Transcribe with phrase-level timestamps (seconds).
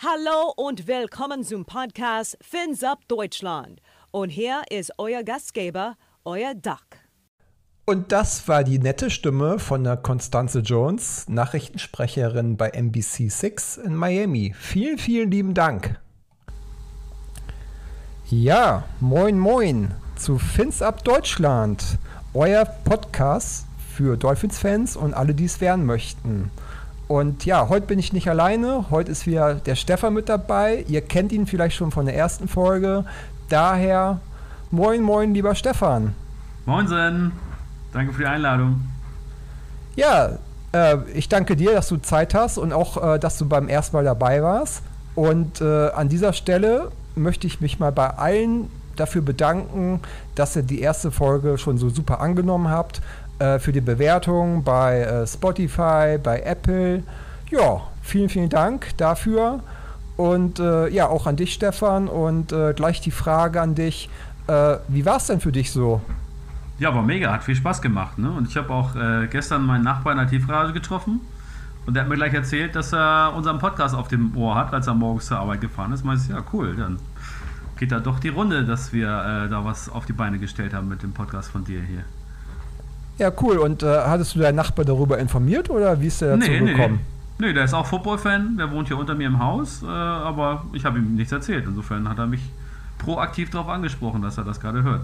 [0.00, 3.80] Hallo und willkommen zum Podcast Fins Up Deutschland.
[4.12, 6.84] Und hier ist euer Gastgeber, euer Duck.
[7.84, 13.96] Und das war die nette Stimme von der Constanze Jones, Nachrichtensprecherin bei NBC 6 in
[13.96, 14.54] Miami.
[14.56, 15.98] Vielen, vielen lieben Dank.
[18.30, 21.98] Ja, moin, moin zu Fins Up Deutschland,
[22.34, 26.52] euer Podcast für Dolphins-Fans und alle, die es werden möchten.
[27.08, 28.90] Und ja, heute bin ich nicht alleine.
[28.90, 30.84] Heute ist wieder der Stefan mit dabei.
[30.88, 33.06] Ihr kennt ihn vielleicht schon von der ersten Folge.
[33.48, 34.20] Daher,
[34.70, 36.14] moin, moin, lieber Stefan.
[36.66, 37.32] Moinsen.
[37.94, 38.82] Danke für die Einladung.
[39.96, 40.38] Ja,
[40.72, 43.96] äh, ich danke dir, dass du Zeit hast und auch, äh, dass du beim ersten
[43.96, 44.82] Mal dabei warst.
[45.14, 50.00] Und äh, an dieser Stelle möchte ich mich mal bei allen dafür bedanken,
[50.34, 53.00] dass ihr die erste Folge schon so super angenommen habt
[53.38, 57.02] äh, für die Bewertung bei äh, Spotify, bei Apple.
[57.50, 59.60] Ja, vielen, vielen Dank dafür.
[60.16, 62.08] Und äh, ja, auch an dich, Stefan.
[62.08, 64.10] Und äh, gleich die Frage an dich.
[64.48, 66.00] Äh, wie war es denn für dich so?
[66.80, 68.18] Ja, war mega, hat viel Spaß gemacht.
[68.18, 68.30] Ne?
[68.30, 71.20] Und ich habe auch äh, gestern meinen Nachbarn in der Tiefgarage getroffen.
[71.86, 74.88] Und der hat mir gleich erzählt, dass er unseren Podcast auf dem Ohr hat, als
[74.88, 76.04] er morgens zur Arbeit gefahren ist.
[76.04, 76.98] Meinte ich, ja, cool, dann
[77.78, 81.02] geht da doch die Runde, dass wir da was auf die Beine gestellt haben mit
[81.02, 82.02] dem Podcast von dir hier.
[83.18, 83.58] Ja, cool.
[83.58, 87.00] Und äh, hattest du deinen Nachbar darüber informiert oder wie ist der dazu nee, gekommen?
[87.38, 87.48] Nee.
[87.48, 90.84] nee, der ist auch Football-Fan, der wohnt hier unter mir im Haus, äh, aber ich
[90.84, 91.64] habe ihm nichts erzählt.
[91.66, 92.42] Insofern hat er mich
[92.98, 95.02] proaktiv darauf angesprochen, dass er das gerade hört.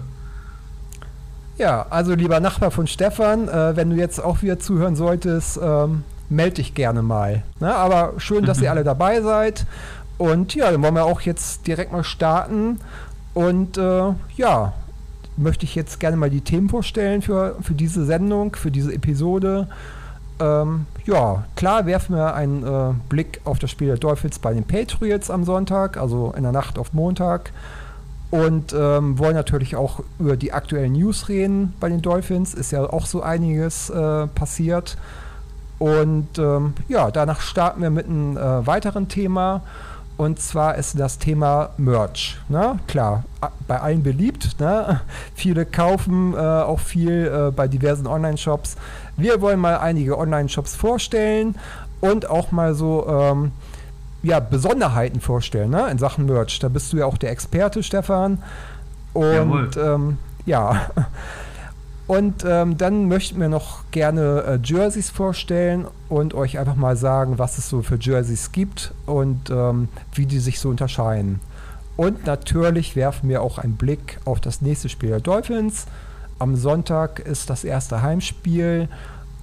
[1.57, 6.03] Ja, also lieber Nachbar von Stefan, äh, wenn du jetzt auch wieder zuhören solltest, ähm,
[6.29, 7.43] melde dich gerne mal.
[7.59, 7.75] Na, ne?
[7.75, 9.65] aber schön, dass ihr alle dabei seid.
[10.17, 12.79] Und ja, dann wollen wir auch jetzt direkt mal starten.
[13.33, 14.73] Und äh, ja,
[15.37, 19.67] möchte ich jetzt gerne mal die Themen vorstellen für, für diese Sendung, für diese Episode.
[20.39, 24.63] Ähm, ja, klar werfen wir einen äh, Blick auf das Spiel der Dolphins bei den
[24.63, 27.51] Patriots am Sonntag, also in der Nacht auf Montag.
[28.31, 32.53] Und ähm, wollen natürlich auch über die aktuellen News reden bei den Dolphins.
[32.53, 34.97] Ist ja auch so einiges äh, passiert.
[35.77, 39.61] Und ähm, ja, danach starten wir mit einem äh, weiteren Thema.
[40.17, 42.37] Und zwar ist das Thema Merch.
[42.47, 42.79] Ne?
[42.87, 43.25] Klar,
[43.67, 44.59] bei allen beliebt.
[44.59, 45.01] Ne?
[45.35, 48.77] Viele kaufen äh, auch viel äh, bei diversen Online-Shops.
[49.17, 51.55] Wir wollen mal einige Online-Shops vorstellen
[51.99, 53.51] und auch mal so ähm,
[54.23, 55.89] ja, Besonderheiten vorstellen ne?
[55.91, 56.59] in Sachen Merch.
[56.59, 58.41] Da bist du ja auch der Experte, Stefan.
[59.13, 60.89] Und ähm, ja.
[62.07, 67.39] Und ähm, dann möchten wir noch gerne äh, Jerseys vorstellen und euch einfach mal sagen,
[67.39, 71.39] was es so für Jerseys gibt und ähm, wie die sich so unterscheiden.
[71.97, 75.87] Und natürlich werfen wir auch einen Blick auf das nächste Spiel der Dolphins.
[76.37, 78.87] Am Sonntag ist das erste Heimspiel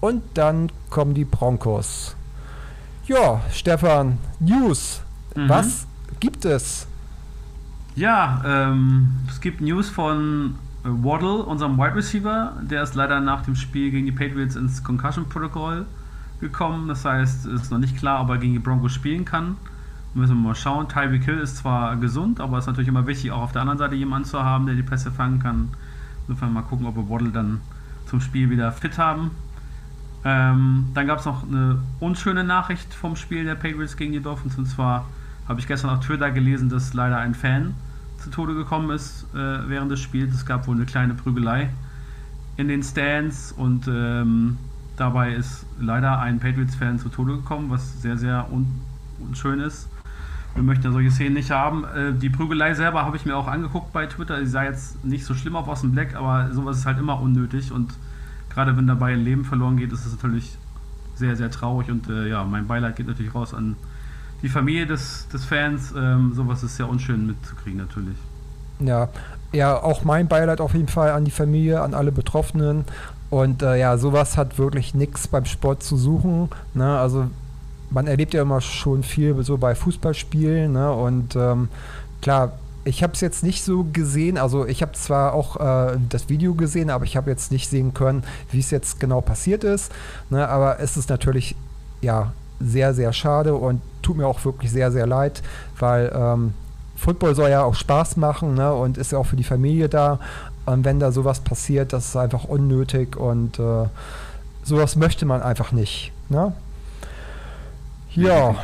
[0.01, 2.15] und dann kommen die Broncos.
[3.07, 5.01] Ja, Stefan, News.
[5.35, 5.49] Mhm.
[5.49, 5.87] Was
[6.21, 6.87] gibt es?
[7.97, 10.55] Ja, ähm, es gibt News von
[10.85, 15.87] Waddle, unserem Wide Receiver, der ist leider nach dem Spiel gegen die Patriots ins Concussion-Protokoll
[16.41, 16.89] gekommen.
[16.89, 19.57] Das heißt, es ist noch nicht klar, ob er gegen die Broncos spielen kann.
[20.15, 20.89] Müssen wir mal schauen.
[20.89, 23.79] Tyreek Hill ist zwar gesund, aber es ist natürlich immer wichtig, auch auf der anderen
[23.79, 25.69] Seite jemanden zu haben, der die Pässe fangen kann.
[26.27, 27.61] Insofern mal gucken, ob wir Waddle dann
[28.07, 29.31] zum Spiel wieder fit haben.
[30.25, 34.59] Ähm, dann gab es noch eine unschöne Nachricht vom Spiel der Patriots gegen die Dolphins.
[34.59, 35.07] Und zwar
[35.49, 37.75] habe ich gestern auf Twitter gelesen, dass leider ein Fan
[38.23, 40.35] zu Tode gekommen ist äh, während des Spiels.
[40.35, 41.71] Es gab wohl eine kleine Prügelei
[42.57, 44.59] in den Stands und ähm,
[44.97, 48.67] dabei ist leider ein Patriots-Fan zu Tode gekommen, was sehr, sehr un
[49.19, 49.89] unschön ist.
[50.55, 51.85] Wir möchten solche Szenen nicht haben.
[51.85, 54.39] Äh, die Prügelei selber habe ich mir auch angeguckt bei Twitter.
[54.41, 57.21] Sie sah jetzt nicht so schlimm auf aus dem Black, aber sowas ist halt immer
[57.21, 57.95] unnötig und
[58.51, 60.59] gerade wenn dabei ein Leben verloren geht, ist es natürlich
[61.15, 63.77] sehr, sehr traurig und äh, ja, mein Beileid geht natürlich raus an
[64.43, 68.17] die Familie des, des Fans, ähm, sowas ist ja unschön mitzukriegen natürlich.
[68.81, 69.09] Ja,
[69.53, 72.85] ja, auch mein Beileid auf jeden Fall an die Familie, an alle Betroffenen.
[73.31, 76.51] Und äh, ja, sowas hat wirklich nichts beim Sport zu suchen.
[76.75, 76.99] Ne?
[76.99, 77.31] Also
[77.91, 80.73] man erlebt ja immer schon viel so bei Fußballspielen.
[80.73, 80.93] Ne?
[80.93, 81.69] Und ähm,
[82.21, 82.53] klar,
[82.85, 84.39] ich habe es jetzt nicht so gesehen.
[84.39, 87.95] Also ich habe zwar auch äh, das Video gesehen, aber ich habe jetzt nicht sehen
[87.95, 89.93] können, wie es jetzt genau passiert ist.
[90.31, 90.49] Ne?
[90.49, 91.55] Aber es ist natürlich
[92.01, 92.33] ja
[92.63, 95.43] sehr, sehr schade und tut mir auch wirklich sehr, sehr leid,
[95.79, 96.55] weil ähm,
[96.97, 100.19] Football soll ja auch Spaß machen ne, und ist ja auch für die Familie da.
[100.67, 103.87] Und wenn da sowas passiert, das ist einfach unnötig und äh,
[104.63, 106.13] sowas möchte man einfach nicht.
[106.29, 106.53] Ne?
[108.15, 108.55] Ja,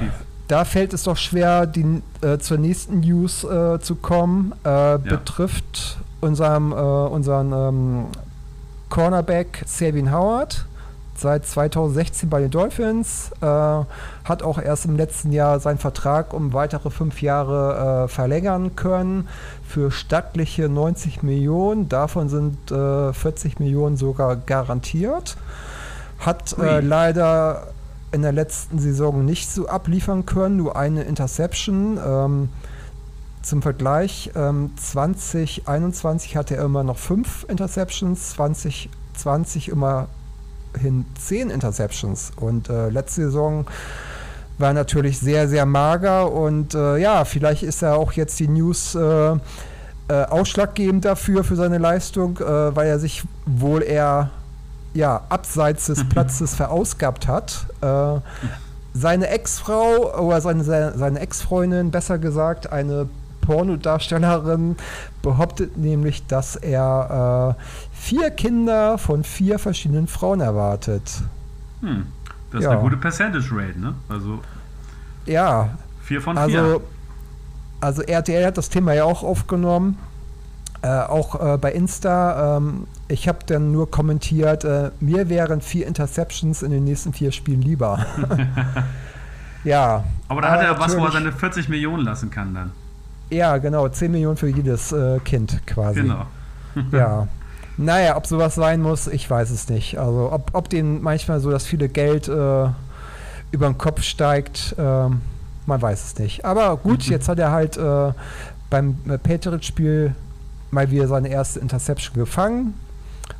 [0.46, 4.54] da fällt es doch schwer, die, äh, zur nächsten News äh, zu kommen.
[4.64, 4.96] Äh, ja.
[4.98, 8.06] Betrifft unserem, äh, unseren ähm,
[8.88, 10.64] Cornerback Savin Howard
[11.20, 16.52] seit 2016 bei den Dolphins, äh, hat auch erst im letzten Jahr seinen Vertrag um
[16.52, 19.28] weitere fünf Jahre äh, verlängern können
[19.66, 21.88] für stattliche 90 Millionen.
[21.88, 25.36] Davon sind äh, 40 Millionen sogar garantiert.
[26.18, 27.68] Hat äh, leider
[28.12, 31.98] in der letzten Saison nicht so abliefern können, nur eine Interception.
[32.04, 32.48] Ähm,
[33.42, 39.68] zum Vergleich, ähm, 2021 hatte er immer noch fünf Interceptions, 2020
[40.78, 42.32] immerhin zehn Interceptions.
[42.36, 43.66] Und äh, letzte Saison
[44.58, 46.32] war natürlich sehr, sehr mager.
[46.32, 49.38] Und äh, ja, vielleicht ist er auch jetzt die News äh, äh
[50.08, 54.30] ausschlaggebend dafür, für seine Leistung, äh, weil er sich wohl eher
[54.94, 57.66] ja, abseits des Platzes verausgabt hat.
[57.80, 58.20] Äh,
[58.94, 63.08] seine Ex-Frau oder seine, seine Ex-Freundin, besser gesagt, eine
[63.48, 64.76] Pornodarstellerin,
[65.22, 67.62] behauptet nämlich, dass er äh,
[67.96, 71.22] vier Kinder von vier verschiedenen Frauen erwartet.
[71.80, 72.06] Hm.
[72.50, 72.72] Das ist ja.
[72.72, 73.94] eine gute Percentage Rate, ne?
[74.10, 74.40] Also.
[75.24, 75.70] Ja.
[76.02, 76.42] Vier von vier.
[76.42, 76.82] Also,
[77.80, 79.96] also RTL hat das Thema ja auch aufgenommen.
[80.82, 82.58] Äh, auch äh, bei Insta.
[82.58, 87.32] Ähm, ich habe dann nur kommentiert, äh, mir wären vier Interceptions in den nächsten vier
[87.32, 88.04] Spielen lieber.
[89.64, 90.04] ja.
[90.28, 92.72] Aber da hat er was, wo er seine 40 Millionen lassen kann dann.
[93.30, 93.88] Ja, genau.
[93.88, 96.02] 10 Millionen für jedes äh, Kind quasi.
[96.02, 96.26] Genau.
[96.92, 97.28] ja.
[97.76, 99.98] Naja, ob sowas sein muss, ich weiß es nicht.
[99.98, 102.32] Also ob, ob denen manchmal so das viele Geld äh,
[103.50, 105.20] über den Kopf steigt, ähm,
[105.66, 106.44] man weiß es nicht.
[106.44, 107.12] Aber gut, mhm.
[107.12, 108.12] jetzt hat er halt äh,
[108.70, 110.14] beim Patriots-Spiel
[110.70, 112.74] mal wieder seine erste Interception gefangen.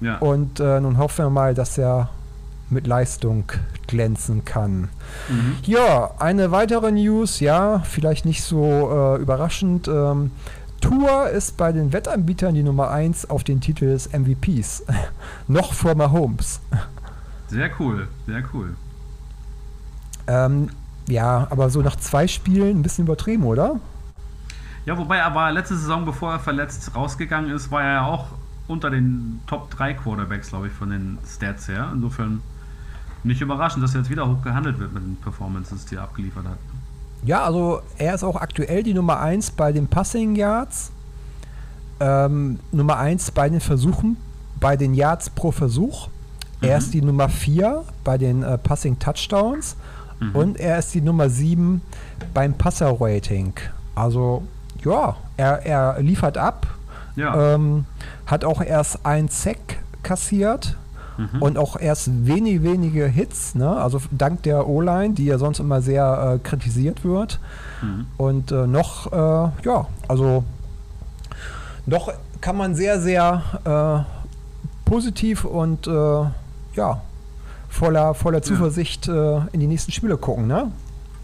[0.01, 0.19] Ja.
[0.19, 2.11] Und äh, nun hoffen wir mal, dass er
[2.71, 3.45] mit Leistung
[3.87, 4.89] glänzen kann.
[5.29, 5.57] Mhm.
[5.63, 9.89] Ja, eine weitere News, ja, vielleicht nicht so äh, überraschend.
[9.89, 10.31] Ähm,
[10.81, 14.85] Tour ist bei den Wettanbietern die Nummer 1 auf den Titel des MVPs.
[15.49, 16.61] Noch vor Mahomes.
[17.49, 18.77] Sehr cool, sehr cool.
[20.27, 20.71] Ähm,
[21.09, 23.81] ja, aber so nach zwei Spielen ein bisschen übertrieben, oder?
[24.85, 28.27] Ja, wobei er war letzte Saison, bevor er verletzt rausgegangen ist, war er ja auch
[28.69, 31.91] unter den Top 3 Quarterbacks, glaube ich, von den Stats her.
[31.93, 32.43] Insofern
[33.25, 36.45] nicht überraschend, dass er jetzt wieder hoch gehandelt wird mit den Performances, die er abgeliefert
[36.45, 36.59] hat.
[37.25, 40.93] Ja, also er ist auch aktuell die Nummer 1 bei den Passing Yards.
[42.01, 44.17] Ähm, Nummer 1 bei den Versuchen,
[44.61, 46.09] bei den Yards pro Versuch.
[46.61, 46.69] Mhm.
[46.69, 49.77] Er ist die Nummer 4 bei den äh, Passing Touchdowns.
[50.21, 50.35] Mhm.
[50.35, 51.83] Und er ist die Nummer 7
[52.35, 53.53] beim Passer Rating.
[53.95, 54.45] Also
[54.85, 56.67] ja, er, er liefert ab.
[57.17, 57.55] Ja.
[57.55, 57.85] Ähm,
[58.27, 60.77] hat auch erst ein Sack kassiert
[61.19, 61.43] mhm.
[61.43, 63.55] und auch erst wenig, wenige Hits.
[63.55, 63.69] Ne?
[63.69, 67.41] Also dank der O-Line, die ja sonst immer sehr äh, kritisiert wird.
[67.83, 68.07] Mhm.
[68.17, 70.45] Und äh, noch, äh, ja, also
[71.87, 76.25] noch kann man sehr, sehr äh, positiv und äh,
[76.75, 77.03] ja,
[77.69, 79.39] voller, voller Zuversicht ja.
[79.39, 80.47] Äh, in die nächsten Spiele gucken.
[80.47, 80.71] Ne?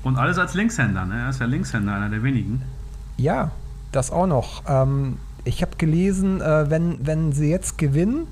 [0.02, 1.22] Und alles als Linkshänder, ne?
[1.22, 2.62] Er ist ja Linkshänder, einer der wenigen.
[3.16, 3.52] Ja,
[3.90, 4.62] das auch noch.
[4.68, 8.26] Ähm, ich habe gelesen, äh, wenn, wenn sie jetzt gewinnen,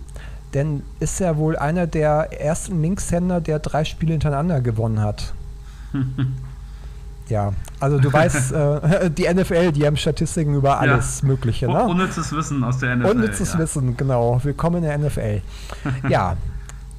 [0.53, 5.33] dann ist er wohl einer der ersten Linkshänder, der drei Spiele hintereinander gewonnen hat.
[7.29, 11.29] ja, also du weißt, äh, die NFL, die haben Statistiken über alles ja.
[11.29, 11.67] Mögliche.
[11.67, 11.85] Ne?
[11.85, 13.11] Unnützes Wissen aus der NFL.
[13.11, 13.59] Unnützes ja.
[13.59, 14.41] Wissen, genau.
[14.43, 15.41] Willkommen in der NFL.
[16.09, 16.37] ja,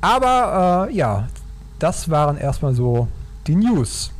[0.01, 1.27] aber äh, ja,
[1.77, 3.07] das waren erstmal so
[3.45, 4.11] die News.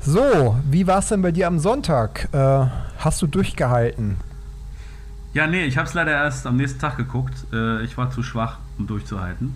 [0.00, 2.28] So, wie war es denn bei dir am Sonntag?
[2.32, 2.66] Äh,
[2.98, 4.16] hast du durchgehalten?
[5.34, 7.34] Ja, nee, ich habe es leider erst am nächsten Tag geguckt.
[7.52, 9.54] Äh, ich war zu schwach, um durchzuhalten.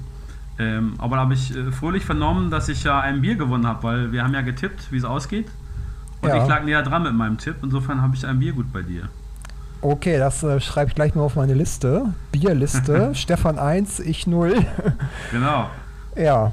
[0.59, 3.83] Ähm, aber da habe ich äh, fröhlich vernommen, dass ich ja ein Bier gewonnen habe,
[3.83, 5.49] weil wir haben ja getippt, wie es ausgeht.
[6.23, 6.43] Und ja.
[6.43, 7.57] ich lag näher dran mit meinem Tipp.
[7.63, 9.09] Insofern habe ich ein Biergut bei dir.
[9.83, 12.15] Okay, das äh, schreibe ich gleich mal auf meine Liste.
[12.33, 13.11] Bierliste.
[13.15, 14.55] Stefan 1, ich 0.
[15.31, 15.69] genau.
[16.17, 16.53] Ja.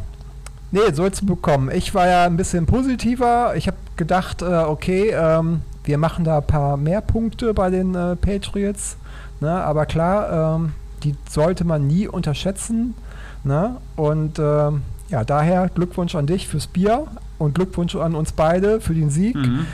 [0.71, 1.71] Nee, sollst du bekommen.
[1.71, 3.55] Ich war ja ein bisschen positiver.
[3.55, 7.95] Ich habe gedacht, äh, okay, ähm, wir machen da ein paar mehr Punkte bei den
[7.95, 8.97] äh, Patriots.
[9.43, 9.51] Ne?
[9.51, 10.71] Aber klar, ähm,
[11.03, 12.95] die sollte man nie unterschätzen.
[13.43, 13.75] Ne?
[13.97, 17.07] Und ähm, ja, daher Glückwunsch an dich fürs Bier
[17.37, 19.35] und Glückwunsch an uns beide für den Sieg.
[19.35, 19.65] Mhm.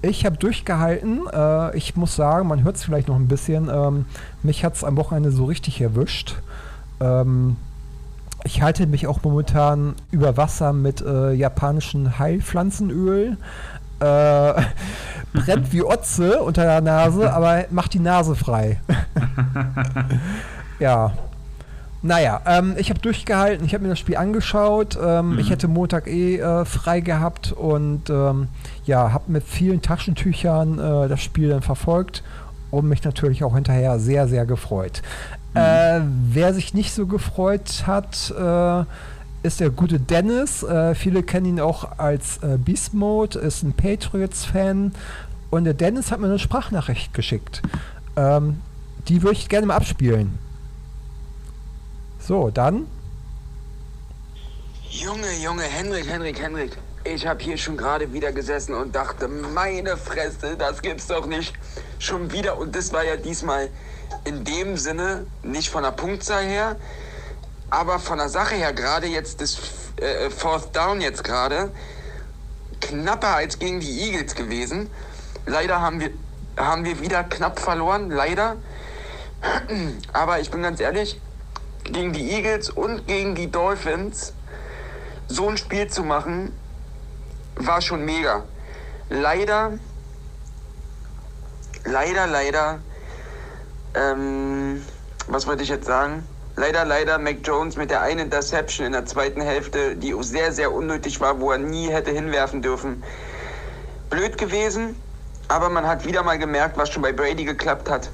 [0.00, 1.22] Ich habe durchgehalten.
[1.32, 3.68] Äh, ich muss sagen, man hört es vielleicht noch ein bisschen.
[3.68, 4.04] Ähm,
[4.44, 6.36] mich hat es am Wochenende so richtig erwischt.
[7.00, 7.56] Ähm,
[8.44, 13.38] ich halte mich auch momentan über Wasser mit äh, japanischem Heilpflanzenöl
[14.00, 14.62] äh,
[15.32, 18.80] brennt wie Otze unter der Nase, aber macht die Nase frei.
[20.78, 21.12] ja.
[22.02, 24.96] Naja, ähm, ich habe durchgehalten, ich habe mir das Spiel angeschaut.
[25.02, 25.38] Ähm, mhm.
[25.40, 28.48] Ich hätte Montag eh äh, frei gehabt und ähm,
[28.84, 32.22] ja, habe mit vielen Taschentüchern äh, das Spiel dann verfolgt
[32.70, 35.02] und mich natürlich auch hinterher sehr, sehr gefreut.
[35.54, 35.60] Mhm.
[35.60, 38.84] Äh, wer sich nicht so gefreut hat, äh,
[39.46, 40.62] ist der gute Dennis.
[40.62, 44.94] Äh, viele kennen ihn auch als äh, Beast Mode, ist ein Patriots-Fan.
[45.50, 47.62] Und der Dennis hat mir eine Sprachnachricht geschickt.
[48.16, 48.60] Ähm,
[49.08, 50.38] die würde ich gerne mal abspielen.
[52.18, 52.86] So, dann.
[54.90, 56.76] Junge, Junge, Henrik, Henrik, Henrik.
[57.04, 61.54] Ich habe hier schon gerade wieder gesessen und dachte, meine Fresse, das gibt's doch nicht.
[62.00, 62.58] Schon wieder.
[62.58, 63.68] Und das war ja diesmal
[64.24, 66.76] in dem Sinne nicht von der Punktzahl her,
[67.70, 69.58] aber von der Sache her gerade jetzt das
[69.96, 71.70] äh, Fourth Down jetzt gerade
[72.80, 74.90] knapper als gegen die Eagles gewesen.
[75.46, 76.10] Leider haben wir
[76.56, 78.56] haben wir wieder knapp verloren, leider.
[80.12, 81.20] Aber ich bin ganz ehrlich,
[81.84, 84.32] gegen die Eagles und gegen die Dolphins
[85.28, 86.52] so ein Spiel zu machen,
[87.56, 88.44] war schon mega.
[89.08, 89.78] Leider,
[91.84, 92.78] leider, leider,
[93.94, 94.84] ähm,
[95.28, 96.26] was wollte ich jetzt sagen?
[96.58, 100.72] Leider, leider Mac Jones mit der einen Interception in der zweiten Hälfte, die sehr, sehr
[100.72, 103.04] unnötig war, wo er nie hätte hinwerfen dürfen.
[104.08, 104.96] Blöd gewesen,
[105.48, 108.08] aber man hat wieder mal gemerkt, was schon bei Brady geklappt hat.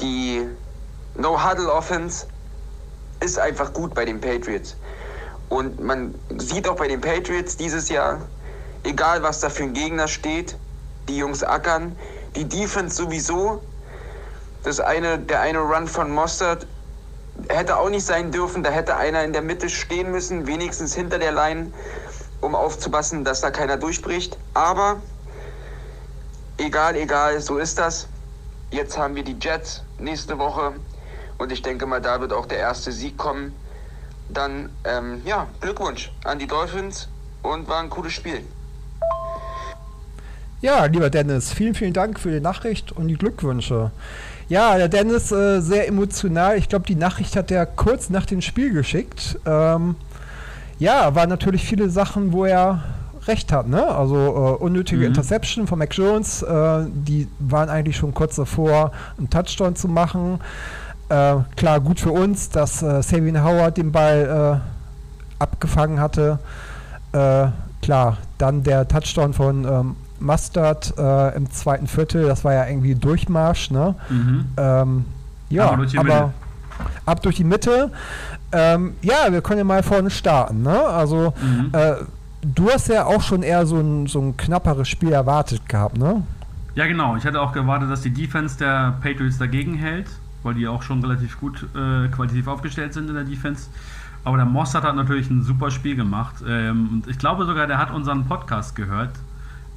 [0.00, 0.46] Die
[1.16, 2.28] No-Huddle-Offense
[3.18, 4.76] ist einfach gut bei den Patriots.
[5.48, 8.20] Und man sieht auch bei den Patriots dieses Jahr,
[8.84, 10.56] egal was da für ein Gegner steht,
[11.08, 11.96] die Jungs ackern.
[12.36, 13.62] Die Defense sowieso.
[14.62, 16.66] Das eine, der eine Run von Mostert
[17.48, 18.62] hätte auch nicht sein dürfen.
[18.62, 21.72] Da hätte einer in der Mitte stehen müssen, wenigstens hinter der Line,
[22.40, 24.36] um aufzupassen, dass da keiner durchbricht.
[24.54, 25.00] Aber
[26.58, 28.08] egal, egal, so ist das.
[28.70, 30.72] Jetzt haben wir die Jets nächste Woche
[31.38, 33.54] und ich denke mal, da wird auch der erste Sieg kommen
[34.28, 37.08] dann ähm, ja, Glückwunsch an die Dolphins
[37.42, 38.40] und war ein cooles Spiel.
[40.60, 43.90] Ja, lieber Dennis, vielen, vielen Dank für die Nachricht und die Glückwünsche.
[44.48, 46.56] Ja, der Dennis äh, sehr emotional.
[46.56, 49.38] Ich glaube, die Nachricht hat er kurz nach dem Spiel geschickt.
[49.44, 49.96] Ähm,
[50.78, 52.82] ja, waren natürlich viele Sachen, wo er
[53.26, 53.66] recht hat.
[53.66, 53.84] Ne?
[53.84, 55.06] Also äh, unnötige mhm.
[55.08, 60.40] Interception von Mac Jones, äh, die waren eigentlich schon kurz davor, einen Touchdown zu machen.
[61.08, 66.38] Äh, klar, gut für uns, dass äh, Sabine Howard den Ball äh, abgefangen hatte.
[67.12, 67.48] Äh,
[67.82, 72.94] klar, dann der Touchdown von ähm, Mustard äh, im zweiten Viertel, das war ja irgendwie
[72.94, 73.70] Durchmarsch.
[73.70, 73.94] Ne?
[74.08, 74.44] Mhm.
[74.56, 75.04] Ähm,
[75.48, 76.32] ja, aber, durch aber
[77.04, 77.90] ab durch die Mitte.
[78.52, 80.62] Ähm, ja, wir können ja mal vorne starten.
[80.62, 80.78] Ne?
[80.78, 81.70] Also, mhm.
[81.72, 81.94] Äh,
[82.42, 86.22] du hast ja auch schon eher so ein, so ein knapperes Spiel erwartet gehabt, ne?
[86.74, 87.16] Ja, genau.
[87.16, 90.06] Ich hatte auch gewartet, dass die Defense der Patriots dagegen hält
[90.46, 93.68] weil die auch schon relativ gut äh, qualitativ aufgestellt sind in der Defense.
[94.24, 96.36] Aber der Mossad hat natürlich ein super Spiel gemacht.
[96.46, 99.10] Ähm, und ich glaube sogar, der hat unseren Podcast gehört,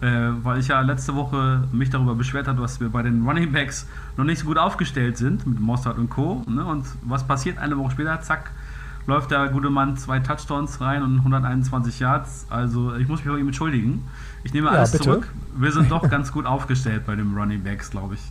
[0.01, 3.51] äh, weil ich ja letzte Woche mich darüber beschwert habe, dass wir bei den Running
[3.51, 3.87] Backs
[4.17, 6.43] noch nicht so gut aufgestellt sind mit Mossad und Co.
[6.47, 6.65] Ne?
[6.65, 8.21] Und was passiert eine Woche später?
[8.21, 8.51] Zack,
[9.07, 12.45] läuft der gute Mann zwei Touchdowns rein und 121 Yards.
[12.49, 14.07] Also ich muss mich bei ihm entschuldigen.
[14.43, 15.27] Ich nehme alles ja, zurück.
[15.57, 18.21] Wir sind doch ganz gut aufgestellt bei den Running Backs, glaube ich.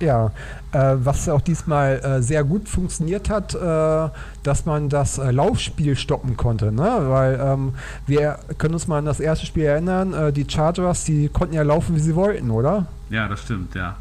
[0.00, 0.32] Ja,
[0.72, 4.08] äh, was auch diesmal äh, sehr gut funktioniert hat, äh,
[4.42, 6.72] dass man das äh, Laufspiel stoppen konnte.
[6.72, 6.82] Ne?
[6.82, 7.74] Weil ähm,
[8.06, 11.62] wir können uns mal an das erste Spiel erinnern, äh, die Chargers, die konnten ja
[11.62, 12.86] laufen, wie sie wollten, oder?
[13.10, 13.96] Ja, das stimmt, ja.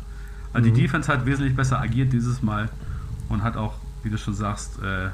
[0.53, 0.73] Also mhm.
[0.73, 2.69] die Defense hat wesentlich besser agiert dieses Mal
[3.27, 5.09] und hat auch, wie du schon sagst, äh,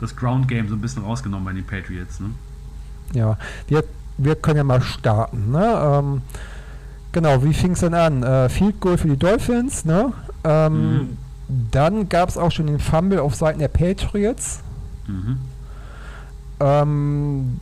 [0.00, 2.20] das Ground Game so ein bisschen rausgenommen bei den Patriots.
[2.20, 2.30] Ne?
[3.12, 3.36] Ja,
[3.68, 3.84] wir,
[4.16, 5.50] wir können ja mal starten.
[5.50, 5.80] Ne?
[5.82, 6.22] Ähm,
[7.12, 8.22] Genau, wie fing es denn an?
[8.22, 10.12] Äh, Field Goal für die Dolphins, ne?
[10.44, 11.18] Ähm, mhm.
[11.70, 14.60] Dann gab es auch schon den Fumble auf Seiten der Patriots.
[15.08, 15.38] Mhm.
[16.60, 17.60] Ähm,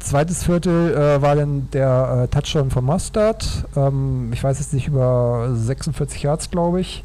[0.00, 3.64] zweites Viertel äh, war dann der äh, Touchdown von Mustard.
[3.76, 7.04] Ähm, ich weiß jetzt nicht, über 46 Yards, glaube ich.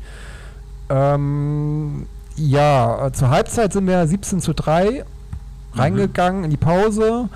[0.89, 5.03] Ähm, ja, äh, zur Halbzeit sind wir 17 zu 3
[5.73, 5.79] mhm.
[5.79, 7.29] reingegangen in die Pause.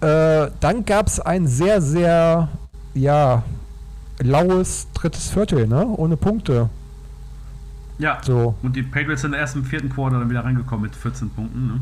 [0.00, 2.48] Äh, dann gab es ein sehr, sehr,
[2.94, 3.42] ja,
[4.20, 5.86] laues drittes Viertel, ne?
[5.86, 6.68] Ohne Punkte.
[7.98, 8.18] Ja.
[8.22, 8.54] So.
[8.62, 11.80] Und die Patriots sind erst im vierten Quarter dann wieder reingekommen mit 14 Punkten, ne?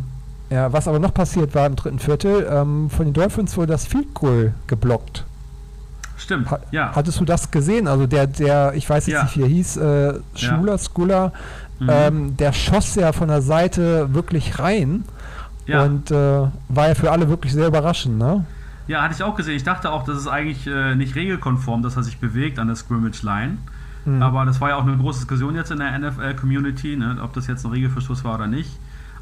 [0.49, 3.85] Ja, was aber noch passiert war im dritten Viertel, ähm, von den Dolphins wurde das
[3.85, 5.25] Field Goal geblockt.
[6.17, 6.93] Stimmt, ha ja.
[6.95, 7.89] Hattest du das gesehen?
[7.89, 9.23] Also der, der, ich weiß jetzt ja.
[9.25, 10.79] nicht, wie er hieß, äh, Schuler, ja.
[10.79, 11.33] Skuller,
[11.81, 11.89] mhm.
[11.91, 15.05] ähm, der schoss ja von der Seite wirklich rein.
[15.67, 15.83] Ja.
[15.83, 18.45] Und äh, war ja für alle wirklich sehr überraschend, ne?
[18.89, 19.57] Ja, hatte ich auch gesehen.
[19.57, 22.77] Ich dachte auch, das ist eigentlich äh, nicht regelkonform, dass er sich bewegt an der
[22.77, 23.59] Scrimmage-Line.
[24.05, 24.23] Mhm.
[24.23, 27.47] Aber das war ja auch eine große Diskussion jetzt in der NFL-Community, ne, ob das
[27.49, 28.71] jetzt ein Regelverstoß war oder nicht.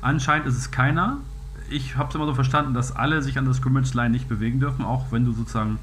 [0.02, 1.18] Anscheinend ist es keiner.
[1.70, 4.84] Ich habe es immer so verstanden, dass alle sich an der Scrimmage-Line nicht bewegen dürfen,
[4.84, 5.78] auch wenn du sozusagen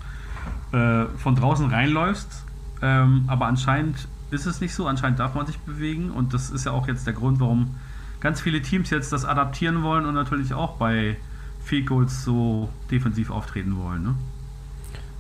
[0.72, 2.46] äh, von draußen reinläufst.
[2.84, 4.86] Ähm, aber anscheinend ist es nicht so.
[4.86, 6.12] Anscheinend darf man sich bewegen.
[6.12, 7.76] Und das ist ja auch jetzt der Grund, warum
[8.20, 11.18] ganz viele Teams jetzt das adaptieren wollen und natürlich auch bei
[11.64, 14.04] Field Goals so defensiv auftreten wollen.
[14.04, 14.16] Ne?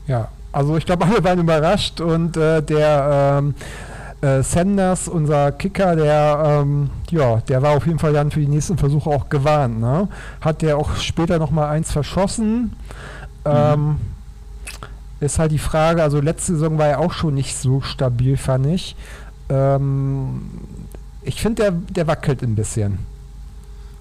[0.07, 3.55] Ja, also ich glaube, alle waren überrascht und äh, der ähm,
[4.21, 8.47] äh, Sanders, unser Kicker, der, ähm, ja, der war auf jeden Fall dann für die
[8.47, 9.79] nächsten Versuche auch gewarnt.
[9.79, 10.07] Ne?
[10.41, 12.73] Hat der auch später nochmal eins verschossen.
[13.43, 13.97] Ähm, mhm.
[15.19, 18.67] ist halt die Frage, also letzte Saison war er auch schon nicht so stabil, fand
[18.67, 18.95] ich.
[19.49, 20.51] Ähm,
[21.23, 22.99] ich finde, der, der wackelt ein bisschen.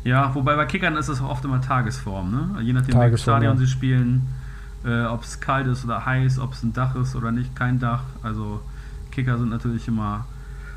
[0.05, 2.63] Ja, wobei bei Kickern ist es oft immer Tagesform, ne?
[2.63, 3.59] Je nachdem, welches Stadion ja.
[3.59, 4.29] sie spielen,
[4.85, 7.79] äh, ob es kalt ist oder heiß, ob es ein Dach ist oder nicht, kein
[7.79, 8.03] Dach.
[8.23, 8.61] Also
[9.11, 10.25] Kicker sind natürlich immer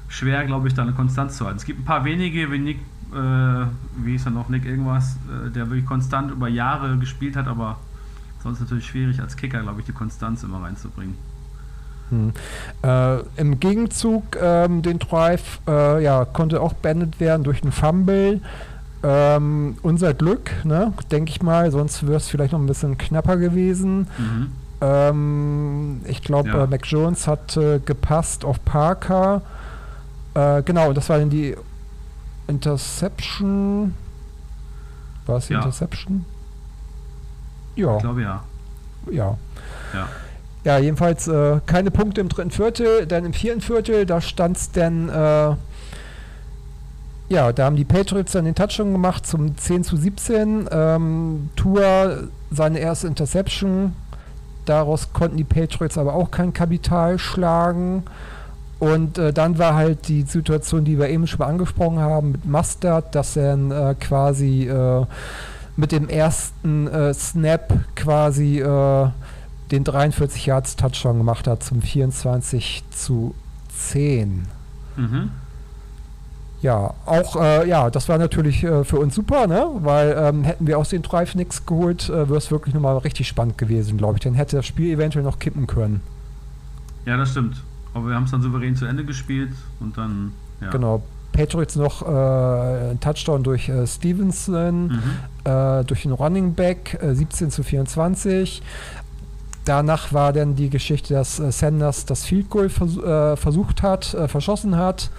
[0.10, 1.58] schwer, glaube ich, da eine Konstanz zu halten.
[1.58, 2.80] Es gibt ein paar wenige, wie Nick,
[3.14, 3.66] äh,
[4.04, 7.78] wie ist er noch, Nick irgendwas, äh, der wirklich konstant über Jahre gespielt hat, aber
[8.42, 11.16] sonst natürlich schwierig als Kicker, glaube ich, die Konstanz immer reinzubringen.
[12.10, 12.34] Hm.
[12.84, 18.42] Äh, Im Gegenzug ähm, den Drive äh, ja, konnte auch beendet werden durch einen Fumble.
[19.06, 23.36] Ähm, unser Glück, ne, denke ich mal, sonst wäre es vielleicht noch ein bisschen knapper
[23.36, 24.08] gewesen.
[24.18, 24.52] Mhm.
[24.80, 26.64] Ähm, ich glaube, ja.
[26.64, 29.42] äh, Mac Jones hat äh, gepasst auf Parker.
[30.34, 31.56] Äh, genau, das war dann die
[32.48, 33.94] Interception.
[35.26, 35.60] War es die ja.
[35.60, 36.26] Interception?
[37.76, 37.96] Ja.
[37.96, 38.44] Ich glaube ja.
[39.12, 39.38] Ja.
[39.94, 40.08] Ja.
[40.64, 44.72] Ja, jedenfalls äh, keine Punkte im dritten Viertel, dann im vierten Viertel, da stand es
[44.72, 45.56] dann äh,
[47.34, 50.70] ja, da haben die Patriots dann den Touchdown gemacht zum 10 zu 17.
[50.72, 53.96] Ähm, Tour seine erste Interception.
[54.66, 58.04] Daraus konnten die Patriots aber auch kein Kapital schlagen.
[58.78, 62.46] Und äh, dann war halt die Situation, die wir eben schon mal angesprochen haben, mit
[62.46, 65.06] Mustard, dass er äh, quasi äh,
[65.76, 69.08] mit dem ersten äh, Snap quasi äh,
[69.72, 73.34] den 43 Yards Touchdown gemacht hat zum 24 zu
[73.76, 74.48] 10.
[74.98, 75.32] Mhm
[76.64, 79.68] ja, auch, äh, ja, das war natürlich äh, für uns super, ne?
[79.82, 83.28] Weil ähm, hätten wir aus den Drive nichts geholt, äh, wäre es wirklich nochmal richtig
[83.28, 84.22] spannend gewesen, glaube ich.
[84.22, 86.00] Dann hätte das Spiel eventuell noch kippen können.
[87.06, 87.62] Ja, das stimmt.
[87.94, 89.52] Aber wir haben es dann souverän zu Ende gespielt
[89.82, 90.70] und dann, ja.
[90.70, 91.04] Genau.
[91.34, 95.02] Patriots noch äh, ein Touchdown durch äh, Stevenson, mhm.
[95.44, 98.62] Äh, durch den Running Back, 17 zu 24.
[99.66, 102.94] Danach war dann die Geschichte, dass Sanders das Field Goal vers
[103.40, 105.10] versucht hat, verschossen hat.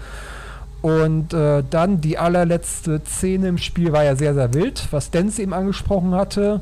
[0.84, 5.38] Und äh, dann die allerletzte Szene im Spiel war ja sehr, sehr wild, was Denz
[5.38, 6.60] eben angesprochen hatte.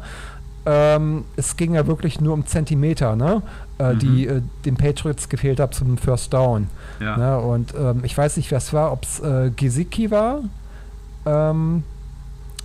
[0.64, 3.42] Ähm, es ging ja wirklich nur um Zentimeter, ne?
[3.80, 3.98] Äh, mhm.
[3.98, 6.68] die äh, den Patriots gefehlt hat zum First Down.
[7.00, 7.16] Ja.
[7.16, 7.38] Ne?
[7.40, 10.42] Und ähm, ich weiß nicht, wer es war, ob es äh, Gesicki war.
[11.26, 11.82] Ähm,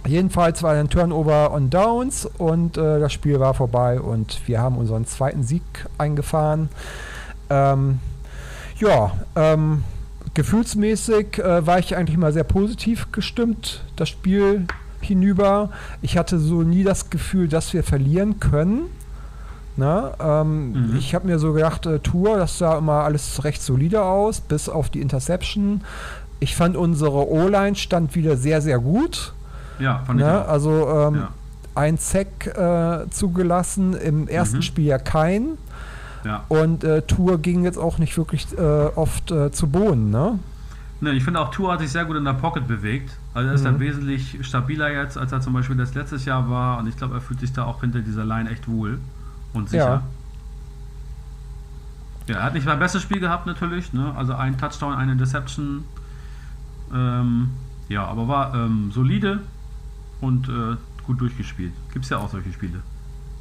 [0.05, 4.77] jedenfalls war ein Turnover on Downs und äh, das Spiel war vorbei und wir haben
[4.77, 5.63] unseren zweiten Sieg
[5.97, 6.69] eingefahren.
[7.49, 7.99] Ähm,
[8.77, 9.83] ja, ähm,
[10.37, 14.67] gefühlsmäßig äh, war ich eigentlich mal sehr positiv gestimmt, das Spiel
[15.01, 15.71] hinüber.
[16.03, 18.83] Ich hatte so nie das Gefühl, dass wir verlieren können.
[19.77, 20.95] Na, ähm, mhm.
[20.95, 24.69] Ich habe mir so gedacht, äh, Tour, das sah immer alles recht solide aus, bis
[24.69, 25.81] auf die Interception.
[26.39, 29.33] Ich fand unsere O-Line stand wieder sehr, sehr gut.
[29.79, 30.49] Ja, fand Na, ich auch.
[30.49, 31.29] Also ähm, ja.
[31.73, 34.61] ein Sack äh, zugelassen, im ersten mhm.
[34.61, 35.57] Spiel ja kein.
[36.27, 36.43] Ja.
[36.49, 40.37] Und äh, Tour ging jetzt auch nicht wirklich äh, oft äh, zu Boden, ne?
[40.99, 43.15] Ne, ich finde auch Tour hat sich sehr gut in der Pocket bewegt.
[43.33, 43.65] Also er ist mhm.
[43.65, 46.79] dann wesentlich stabiler jetzt, als er zum Beispiel das letztes Jahr war.
[46.79, 48.99] Und ich glaube, er fühlt sich da auch hinter dieser Line echt wohl
[49.53, 50.03] und sicher.
[52.27, 52.33] Ja.
[52.33, 53.93] ja er hat nicht sein bestes Spiel gehabt natürlich.
[53.93, 54.11] Ne?
[54.17, 55.85] Also ein Touchdown, eine Deception.
[56.93, 57.51] Ähm,
[57.87, 59.39] ja, aber war ähm, solide
[60.19, 61.73] und äh, gut durchgespielt.
[61.93, 62.81] Gibt es ja auch solche Spiele.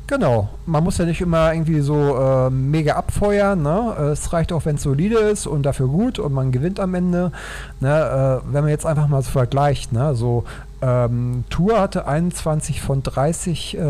[0.07, 3.61] Genau, man muss ja nicht immer irgendwie so äh, mega abfeuern.
[3.61, 4.13] Ne?
[4.13, 7.33] Es reicht auch, wenn es solide ist und dafür gut und man gewinnt am Ende.
[7.81, 8.43] Ne?
[8.43, 10.15] Äh, wenn man jetzt einfach mal so vergleicht, ne?
[10.15, 10.45] so
[10.81, 13.81] ähm, Tour hatte 21 von 30 äh,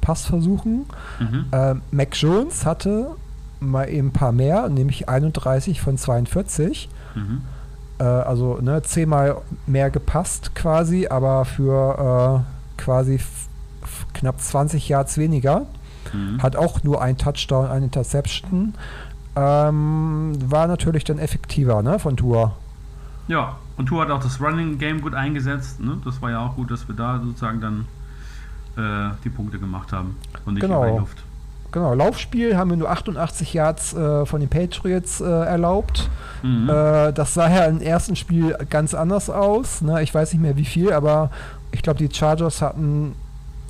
[0.00, 0.86] Passversuchen.
[1.18, 1.46] Mhm.
[1.50, 3.08] Äh, Mac Jones hatte
[3.58, 6.88] mal eben ein paar mehr, nämlich 31 von 42.
[7.16, 7.42] Mhm.
[7.98, 13.18] Äh, also ne, zehnmal mehr gepasst quasi, aber für äh, quasi
[14.14, 15.66] knapp 20 Yards weniger.
[16.12, 16.42] Mhm.
[16.42, 18.74] Hat auch nur ein Touchdown, ein Interception.
[19.36, 22.56] Ähm, war natürlich dann effektiver ne, von Tour.
[23.28, 25.80] Ja, und Tour hat auch das Running Game gut eingesetzt.
[25.80, 25.98] Ne?
[26.04, 27.86] Das war ja auch gut, dass wir da sozusagen dann
[28.76, 30.98] äh, die Punkte gemacht haben und nicht genau.
[30.98, 31.22] Luft.
[31.72, 36.10] Genau, Laufspiel haben wir nur 88 Yards äh, von den Patriots äh, erlaubt.
[36.42, 36.68] Mhm.
[36.68, 39.80] Äh, das sah ja im ersten Spiel ganz anders aus.
[39.80, 40.02] Ne?
[40.02, 41.30] Ich weiß nicht mehr wie viel, aber
[41.70, 43.14] ich glaube, die Chargers hatten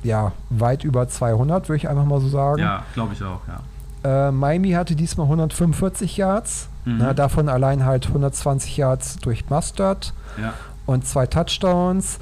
[0.03, 2.61] ja, weit über 200, würde ich einfach mal so sagen.
[2.61, 3.61] Ja, glaube ich auch, ja.
[4.03, 6.97] Äh, Miami hatte diesmal 145 Yards, mhm.
[6.97, 10.53] na, davon allein halt 120 Yards durch Mustard ja.
[10.85, 12.19] und zwei Touchdowns.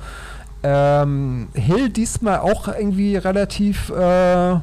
[0.62, 4.62] Ähm, Hill diesmal auch irgendwie relativ, äh, ja,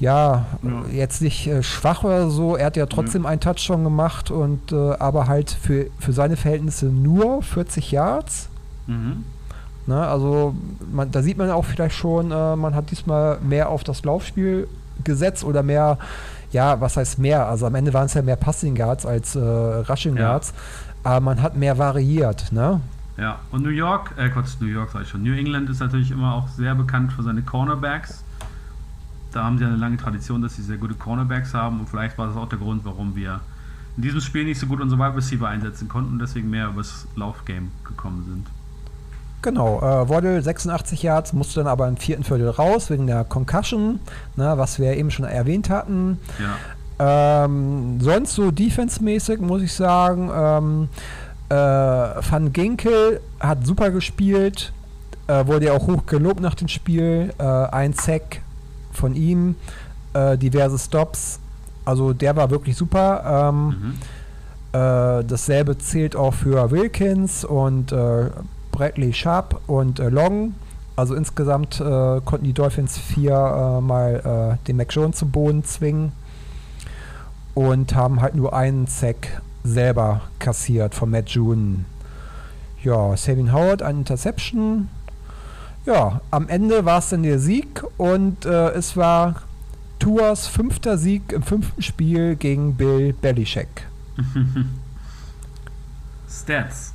[0.00, 0.44] ja,
[0.90, 2.56] jetzt nicht äh, schwach oder so.
[2.56, 3.30] Er hat ja trotzdem ja.
[3.30, 8.48] einen Touchdown gemacht und äh, aber halt für, für seine Verhältnisse nur 40 Yards.
[8.88, 9.24] Mhm.
[9.88, 10.54] Ne, also
[10.92, 14.68] man, da sieht man auch vielleicht schon, äh, man hat diesmal mehr auf das Laufspiel
[15.02, 15.96] gesetzt oder mehr,
[16.52, 17.48] ja, was heißt mehr?
[17.48, 21.10] Also am Ende waren es ja mehr Passing Yards als äh, Rushing Yards, ja.
[21.10, 22.82] aber man hat mehr variiert, ne?
[23.16, 25.22] Ja, und New York, äh Gott, New York sag ich schon.
[25.22, 28.22] New England ist natürlich immer auch sehr bekannt für seine Cornerbacks.
[29.32, 32.26] Da haben sie eine lange Tradition, dass sie sehr gute Cornerbacks haben und vielleicht war
[32.26, 33.40] das auch der Grund, warum wir
[33.96, 37.08] in diesem Spiel nicht so gut unsere Wide Receiver einsetzen konnten und deswegen mehr übers
[37.16, 38.57] Laufgame gekommen sind.
[39.40, 44.00] Genau, äh, Waddle 86 Yards, musste dann aber im vierten Viertel raus wegen der Concussion,
[44.36, 46.18] ne, was wir eben schon erwähnt hatten.
[46.38, 47.44] Ja.
[47.44, 50.88] Ähm, sonst so defense-mäßig muss ich sagen, ähm,
[51.48, 54.72] äh, Van Ginkel hat super gespielt,
[55.28, 57.32] äh, wurde ja auch hoch gelobt nach dem Spiel.
[57.38, 58.40] Äh, ein Sack
[58.92, 59.54] von ihm,
[60.14, 61.38] äh, diverse Stops.
[61.84, 63.50] Also der war wirklich super.
[63.50, 63.94] Ähm, mhm.
[64.72, 68.26] Äh, dasselbe zählt auch für Wilkins und äh,
[68.78, 70.54] Bradley Sharp und Long.
[70.94, 76.12] Also insgesamt konnten die Dolphins vier mal den Mac Jones zum Boden zwingen
[77.54, 81.84] und haben halt nur einen Sack selber kassiert von Matt June.
[82.84, 84.88] Ja, Sabine Howard, ein Interception.
[85.84, 89.42] Ja, am Ende war es dann der Sieg und äh, es war
[89.98, 93.88] Tuas fünfter Sieg im fünften Spiel gegen Bill Belichick.
[96.30, 96.92] Stats.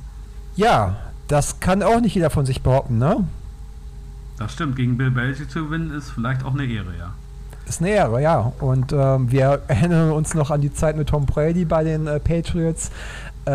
[0.56, 0.96] Ja,
[1.28, 3.24] das kann auch nicht jeder von sich behaupten, ne?
[4.38, 7.14] Das stimmt, gegen Bill Belichick zu gewinnen ist vielleicht auch eine Ehre, ja.
[7.66, 8.52] Ist eine Ehre, ja.
[8.58, 12.20] Und ähm, wir erinnern uns noch an die Zeit mit Tom Brady bei den äh,
[12.20, 12.90] Patriots.
[13.46, 13.50] Äh,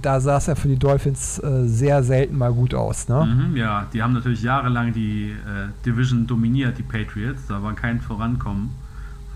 [0.00, 3.08] da sah es ja für die Dolphins äh, sehr selten mal gut aus.
[3.08, 3.24] Ne?
[3.24, 7.42] Mhm, ja, die haben natürlich jahrelang die äh, Division dominiert, die Patriots.
[7.48, 8.70] Da war kein Vorankommen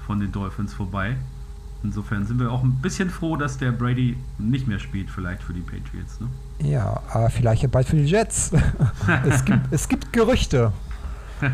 [0.07, 1.17] von den Dolphins vorbei.
[1.83, 5.53] Insofern sind wir auch ein bisschen froh, dass der Brady nicht mehr spielt, vielleicht für
[5.53, 6.21] die Patriots.
[6.21, 6.29] Ne?
[6.63, 8.53] Ja, aber vielleicht bald für die Jets.
[9.25, 10.73] es, gibt, es gibt Gerüchte.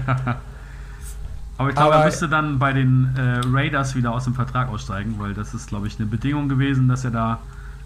[1.59, 5.17] Aber ich glaube, er müsste dann bei den äh, Raiders wieder aus dem Vertrag aussteigen,
[5.19, 7.41] weil das ist, glaube ich, eine Bedingung gewesen, dass er da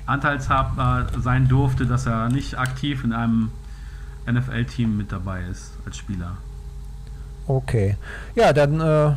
[0.05, 3.51] Anteilshaber sein durfte, dass er nicht aktiv in einem
[4.31, 6.37] NFL-Team mit dabei ist als Spieler.
[7.47, 7.97] Okay.
[8.35, 9.13] Ja, dann äh,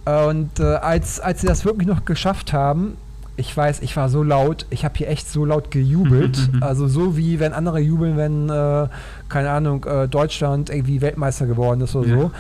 [0.06, 2.98] und äh, als, als sie das wirklich noch geschafft haben,
[3.38, 7.18] ich weiß, ich war so laut, ich habe hier echt so laut gejubelt, also so
[7.18, 8.88] wie wenn andere jubeln, wenn, äh,
[9.30, 12.18] keine Ahnung, äh, Deutschland irgendwie Weltmeister geworden ist oder ja.
[12.18, 12.32] so.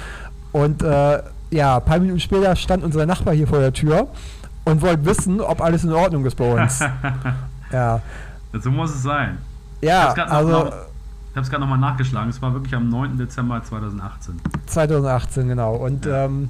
[0.51, 4.07] Und äh, ja, ein paar Minuten später stand unser Nachbar hier vor der Tür
[4.63, 6.83] und wollte wissen, ob alles in Ordnung ist bei uns.
[7.71, 7.99] Ja.
[8.53, 9.39] So muss es sein.
[9.81, 10.49] Ja, ich also.
[10.49, 10.71] Noch, ich
[11.35, 12.29] habe es gerade nochmal nachgeschlagen.
[12.29, 13.17] Es war wirklich am 9.
[13.17, 14.39] Dezember 2018.
[14.67, 15.75] 2018, genau.
[15.75, 16.49] Und ja, ähm,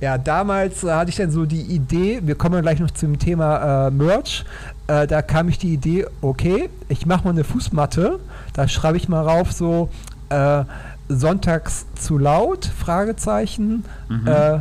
[0.00, 3.86] ja damals äh, hatte ich dann so die Idee, wir kommen gleich noch zum Thema
[3.86, 4.44] äh, Merch.
[4.86, 8.18] Äh, da kam ich die Idee, okay, ich mache mal eine Fußmatte.
[8.52, 9.90] Da schreibe ich mal rauf so,
[10.28, 10.64] äh,
[11.08, 13.84] sonntags zu laut, Fragezeichen.
[14.08, 14.60] Mhm äh,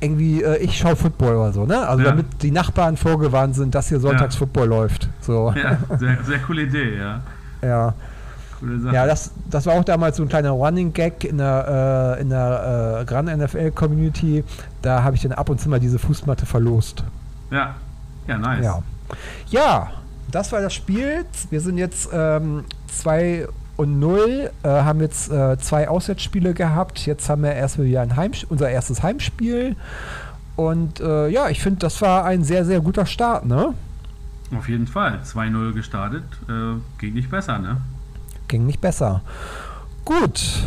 [0.00, 1.86] irgendwie, äh, ich schaue Football oder so, ne?
[1.86, 2.10] Also ja.
[2.10, 4.38] damit die Nachbarn vorgewarnt sind, dass hier sonntags ja.
[4.38, 5.08] Football läuft.
[5.20, 5.52] So.
[5.54, 7.20] Ja, sehr, sehr coole Idee, ja.
[7.62, 7.92] Ja.
[8.92, 12.30] Ja, das, das war auch damals so ein kleiner Running Gag in der, äh, in
[12.30, 14.44] der äh, Gran NFL Community.
[14.82, 17.04] Da habe ich dann ab und zu mal diese Fußmatte verlost.
[17.50, 17.74] Ja,
[18.26, 18.64] ja, nice.
[18.64, 18.82] Ja,
[19.50, 19.90] ja
[20.30, 21.24] das war das Spiel.
[21.50, 27.06] Wir sind jetzt ähm, zwei und 0, äh, haben jetzt äh, zwei Auswärtsspiele gehabt.
[27.06, 29.74] Jetzt haben wir erstmal wieder ein Heim, unser erstes Heimspiel.
[30.56, 33.72] Und äh, ja, ich finde, das war ein sehr, sehr guter Start, ne?
[34.54, 35.20] Auf jeden Fall.
[35.24, 36.24] 2-0 gestartet.
[36.48, 37.78] Äh, ging nicht besser, ne?
[38.50, 39.22] Ging nicht besser.
[40.04, 40.64] Gut.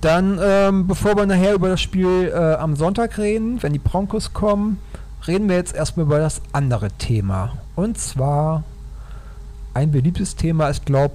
[0.00, 4.32] Dann, ähm, bevor wir nachher über das Spiel äh, am Sonntag reden, wenn die Broncos
[4.32, 4.80] kommen,
[5.28, 7.52] reden wir jetzt erstmal über das andere Thema.
[7.76, 8.64] Und zwar
[9.72, 11.14] ein beliebtes Thema ist, glaube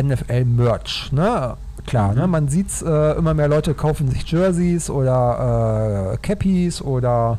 [0.00, 1.10] NFL Merch.
[1.10, 1.56] Ne?
[1.86, 2.14] Klar, ne?
[2.14, 2.20] mhm.
[2.20, 2.26] ne?
[2.28, 7.38] man sieht es, äh, immer mehr Leute kaufen sich Jerseys oder äh, Cappies oder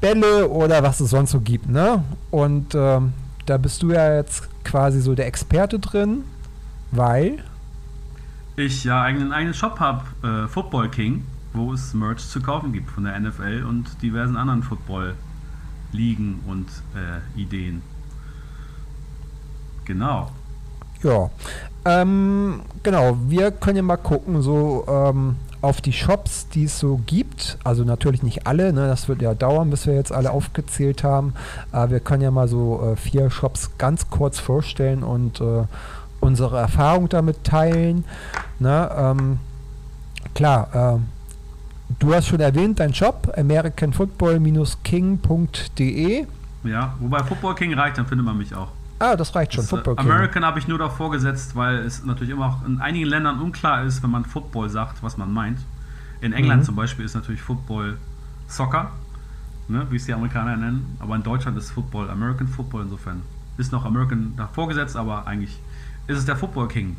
[0.00, 1.68] Bälle oder was es sonst so gibt.
[1.68, 2.02] Ne?
[2.32, 3.12] Und ähm,
[3.46, 6.24] da bist du ja jetzt quasi so der Experte drin,
[6.96, 7.42] weil
[8.56, 12.90] ich ja einen eigenen Shop habe, äh, Football King, wo es Merch zu kaufen gibt
[12.90, 17.82] von der NFL und diversen anderen Football-Ligen und äh, Ideen.
[19.84, 20.30] Genau.
[21.02, 21.30] Ja.
[21.84, 27.00] Ähm, genau, wir können ja mal gucken, so ähm, auf die Shops, die es so
[27.06, 27.58] gibt.
[27.62, 28.88] Also natürlich nicht alle, ne?
[28.88, 31.34] das wird ja dauern, bis wir jetzt alle aufgezählt haben.
[31.72, 35.64] Aber wir können ja mal so äh, vier Shops ganz kurz vorstellen und äh,
[36.26, 38.04] unsere Erfahrung damit teilen.
[38.58, 38.90] Ne?
[38.96, 39.38] Ähm,
[40.34, 40.98] klar, äh,
[41.98, 46.26] du hast schon erwähnt, dein Shop, americanfootball-king.de.
[46.64, 48.72] Ja, wobei Football King reicht, dann findet man mich auch.
[48.98, 49.62] Ah, das reicht schon.
[49.62, 52.80] Das, äh, Football American habe ich nur davor gesetzt, weil es natürlich immer auch in
[52.80, 55.60] einigen Ländern unklar ist, wenn man Football sagt, was man meint.
[56.20, 56.66] In England mhm.
[56.66, 57.98] zum Beispiel ist natürlich Football
[58.48, 58.90] Soccer,
[59.68, 60.96] ne, wie es die Amerikaner nennen.
[60.98, 62.84] Aber in Deutschland ist Football American Football.
[62.84, 63.22] Insofern
[63.58, 65.60] ist noch American davor gesetzt, aber eigentlich
[66.06, 66.96] ist es der Football King.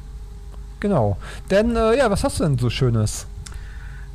[0.79, 1.17] Genau.
[1.49, 3.27] Denn, äh, ja, was hast du denn so Schönes?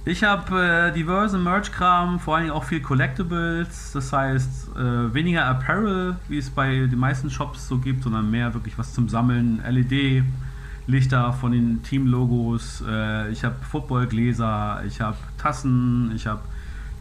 [0.04, 6.16] Ich habe äh, diverse Merch-Kram, vor allem auch viel Collectibles, das heißt äh, weniger Apparel,
[6.28, 11.32] wie es bei den meisten Shops so gibt, sondern mehr wirklich was zum Sammeln, LED-Lichter
[11.34, 16.40] von den Team-Logos, äh, ich habe Footballgläser, ich habe Tassen, ich habe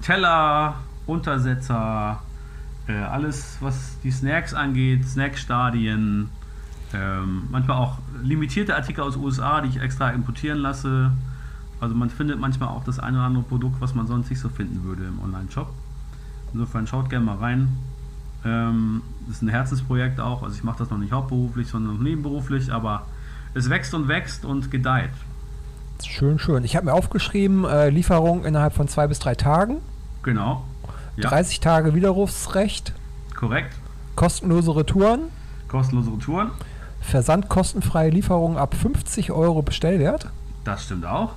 [0.04, 0.76] Teller,
[1.08, 2.22] Untersetzer,
[2.88, 6.30] äh, alles was die Snacks angeht, Snackstadien,
[6.94, 11.12] ähm, manchmal auch limitierte Artikel aus USA, die ich extra importieren lasse.
[11.80, 14.50] Also man findet manchmal auch das eine oder andere Produkt, was man sonst nicht so
[14.50, 15.68] finden würde im Online-Shop.
[16.54, 17.70] Insofern schaut gerne mal rein.
[18.46, 20.44] Ähm, das ist ein Herzensprojekt auch.
[20.44, 23.06] Also ich mache das noch nicht hauptberuflich, sondern nebenberuflich, aber
[23.54, 25.12] es wächst und wächst und gedeiht.
[26.04, 26.64] Schön, schön.
[26.64, 29.78] Ich habe mir aufgeschrieben, äh, Lieferung innerhalb von zwei bis drei Tagen.
[30.24, 30.66] Genau.
[31.16, 31.30] Ja.
[31.30, 32.94] 30 Tage Widerrufsrecht.
[33.36, 33.76] Korrekt.
[34.16, 35.24] Kostenlose Retouren.
[35.68, 36.52] Kostenlose Retouren.
[37.02, 40.28] Versandkostenfreie Lieferung ab 50 Euro Bestellwert.
[40.64, 41.32] Das stimmt auch.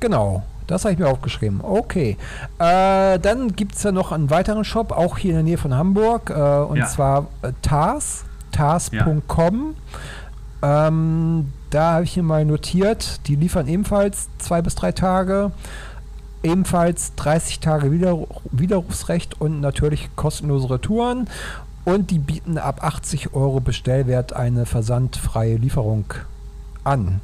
[0.00, 1.60] Genau, das habe ich mir aufgeschrieben.
[1.62, 2.16] Okay.
[2.58, 5.74] Äh, dann gibt es ja noch einen weiteren Shop, auch hier in der Nähe von
[5.74, 6.86] Hamburg, äh, und ja.
[6.86, 9.74] zwar äh, Tars, tars.com.
[10.62, 10.88] Ja.
[10.88, 15.50] Ähm, da habe ich hier mal notiert, die liefern ebenfalls zwei bis drei Tage,
[16.42, 18.18] ebenfalls 30 Tage Wider
[18.50, 21.28] Widerrufsrecht und natürlich kostenlose Retouren.
[21.84, 26.06] Und die bieten ab 80 Euro Bestellwert eine versandfreie Lieferung
[26.82, 27.20] an.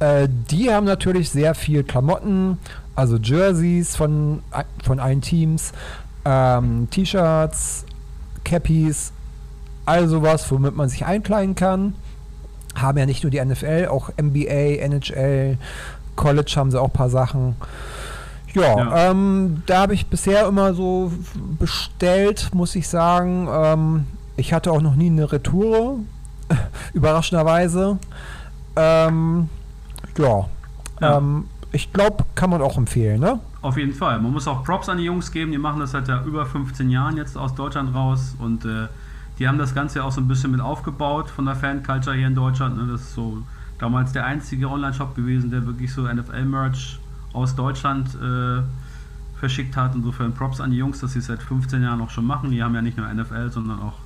[0.00, 2.58] Äh, die haben natürlich sehr viel Klamotten,
[2.94, 4.42] also Jerseys von,
[4.82, 5.72] von allen Teams,
[6.24, 7.86] ähm, T-Shirts,
[8.44, 9.12] Cappies,
[9.86, 11.94] all sowas, womit man sich einkleiden kann.
[12.74, 15.56] Haben ja nicht nur die NFL, auch NBA, NHL,
[16.16, 17.56] College haben sie auch ein paar Sachen.
[18.54, 19.10] Ja, ja.
[19.10, 21.12] Ähm, da habe ich bisher immer so
[21.58, 23.48] bestellt, muss ich sagen.
[23.50, 24.06] Ähm,
[24.36, 26.00] ich hatte auch noch nie eine Retour,
[26.94, 27.98] überraschenderweise.
[28.76, 29.48] Ähm,
[30.18, 30.48] ja.
[31.00, 31.18] ja.
[31.18, 33.40] Ähm, ich glaube, kann man auch empfehlen, ne?
[33.62, 34.20] Auf jeden Fall.
[34.20, 35.52] Man muss auch Props an die Jungs geben.
[35.52, 38.86] Die machen das seit ja über 15 Jahren jetzt aus Deutschland raus und äh,
[39.38, 42.34] die haben das Ganze auch so ein bisschen mit aufgebaut von der Fan-Culture hier in
[42.34, 42.76] Deutschland.
[42.76, 42.90] Ne?
[42.90, 43.42] Das ist so
[43.78, 46.98] damals der einzige Online-Shop gewesen, der wirklich so NFL-Merch
[47.32, 48.62] aus Deutschland äh,
[49.38, 49.94] verschickt hat.
[49.94, 52.50] Insofern Props an die Jungs, dass sie es seit 15 Jahren auch schon machen.
[52.50, 53.98] Die haben ja nicht nur NFL, sondern auch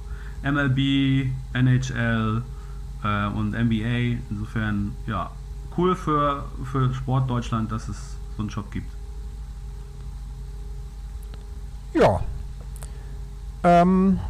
[0.43, 2.43] MLB, NHL
[3.05, 4.19] äh, und NBA.
[4.31, 5.31] Insofern, ja,
[5.77, 8.91] cool für, für Sport Deutschland, dass es so einen Shop gibt.
[11.93, 12.21] Ja.
[13.63, 14.21] Ähm,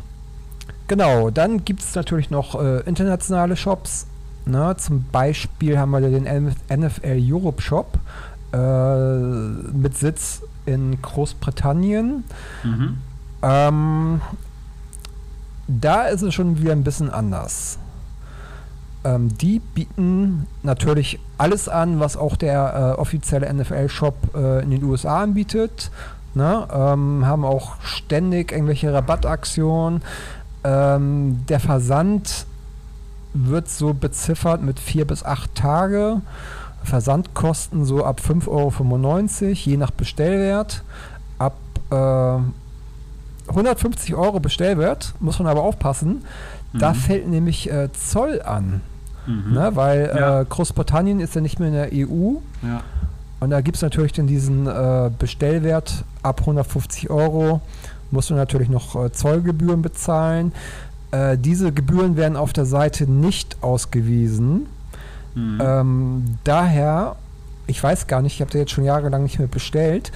[0.89, 4.07] genau, dann gibt es natürlich noch äh, internationale Shops.
[4.47, 4.75] Ne?
[4.79, 7.99] Zum Beispiel haben wir den NFL Europe Shop
[8.53, 12.25] mit Sitz in Großbritannien.
[12.65, 12.99] Mhm.
[13.43, 14.21] Ähm,
[15.69, 17.79] da ist es schon wieder ein bisschen anders.
[19.05, 24.85] Ähm, die bieten natürlich alles an, was auch der äh, offizielle NFL-Shop äh, in den
[24.85, 25.91] USA anbietet.
[26.35, 26.67] Ne?
[26.73, 30.03] Ähm, haben auch ständig irgendwelche Rabattaktionen.
[30.65, 32.47] Ähm, der Versand
[33.33, 36.21] wird so beziffert mit vier bis acht Tage.
[36.83, 40.83] Versandkosten so ab 5,95 Euro, je nach Bestellwert.
[41.39, 41.57] Ab
[41.91, 46.25] äh, 150 Euro Bestellwert, muss man aber aufpassen.
[46.73, 46.79] Mhm.
[46.79, 48.81] Da fällt nämlich äh, Zoll an.
[49.27, 49.53] Mhm.
[49.53, 50.41] Ne, weil ja.
[50.41, 52.37] äh, Großbritannien ist ja nicht mehr in der EU.
[52.63, 52.83] Ja.
[53.41, 57.61] Und da gibt es natürlich dann diesen äh, Bestellwert ab 150 Euro.
[58.11, 60.53] musst du natürlich noch äh, Zollgebühren bezahlen.
[61.11, 64.67] Äh, diese Gebühren werden auf der Seite nicht ausgewiesen.
[65.41, 65.59] Mhm.
[65.61, 67.17] Ähm, daher,
[67.67, 70.13] ich weiß gar nicht, ich habe da jetzt schon jahrelang nicht mehr bestellt.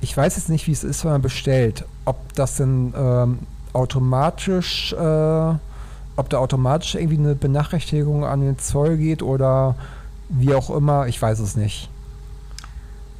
[0.00, 1.84] Ich weiß jetzt nicht, wie es ist, wenn man bestellt.
[2.04, 3.38] Ob das denn ähm,
[3.72, 9.74] automatisch, äh, ob da automatisch irgendwie eine Benachrichtigung an den Zoll geht oder
[10.28, 11.88] wie auch immer, ich weiß es nicht.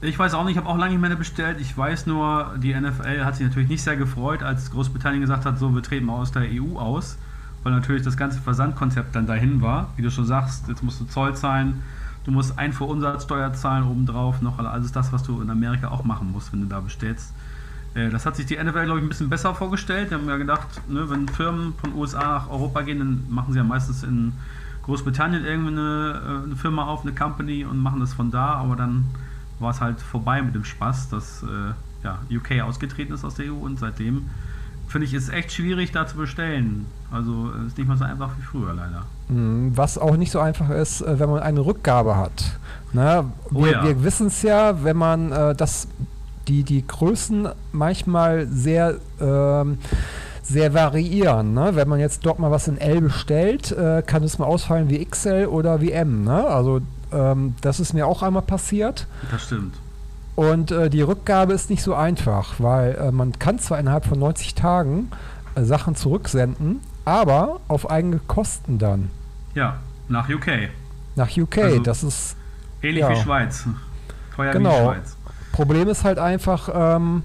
[0.03, 1.59] Ich weiß auch nicht, ich habe auch lange nicht mehr bestellt.
[1.61, 5.59] Ich weiß nur, die NFL hat sich natürlich nicht sehr gefreut, als Großbritannien gesagt hat,
[5.59, 7.16] so, wir treten aus der EU aus,
[7.66, 9.92] weil natürlich das ganze Versandkonzept dann dahin war.
[9.96, 11.83] Wie du schon sagst, jetzt musst du Zoll zahlen,
[12.24, 16.52] du musst Einfuhrumsatzsteuer zahlen obendrauf, noch alles das, was du in Amerika auch machen musst,
[16.52, 17.35] wenn du da bestellst.
[17.94, 20.12] Äh, das hat sich die NFL, glaube ich, ein bisschen besser vorgestellt.
[20.12, 23.59] Die haben ja gedacht, ne, wenn Firmen von USA nach Europa gehen, dann machen sie
[23.59, 24.35] ja meistens in
[24.85, 28.76] Großbritannien irgendwie eine, äh, eine Firma auf, eine Company und machen das von da, aber
[28.76, 29.07] dann
[29.59, 31.72] war es halt vorbei mit dem Spaß, dass äh,
[32.05, 34.31] ja, UK ausgetreten ist aus der EU und seitdem
[34.97, 36.87] finde ich es echt schwierig, da zu bestellen.
[37.13, 39.03] Also es ist nicht mal so einfach wie früher leider.
[39.29, 42.59] Mhm, was auch nicht so einfach ist, äh, wenn man eine Rückgabe hat.
[42.95, 43.27] Ne?
[43.51, 43.85] wir, oh ja.
[43.85, 45.87] wir wissen es ja, wenn man äh, das,
[46.49, 49.77] die, die Größen manchmal sehr ähm,
[50.43, 51.53] sehr variieren.
[51.53, 51.73] Ne?
[51.75, 55.05] Wenn man jetzt dort mal was in L bestellt, äh, kann es mal ausfallen wie
[55.05, 56.25] XL oder wie M.
[56.25, 56.43] Ne?
[56.43, 56.81] Also
[57.13, 59.07] ähm, das ist mir auch einmal passiert.
[59.31, 59.75] Das stimmt.
[60.37, 64.18] Und äh, die Rückgabe ist nicht so einfach, weil äh, man kann zwar innerhalb von
[64.18, 65.11] 90 Tagen
[65.55, 69.11] äh, Sachen zurücksenden, aber auf eigene Kosten dann.
[69.55, 70.68] Ja, nach UK.
[71.16, 72.37] Nach UK, also das ist...
[72.83, 73.11] Ähnlich ja.
[73.11, 73.66] wie Schweiz.
[74.37, 74.70] Teuer genau.
[74.70, 75.16] wie Schweiz.
[75.53, 77.22] Problem ist halt einfach, ähm,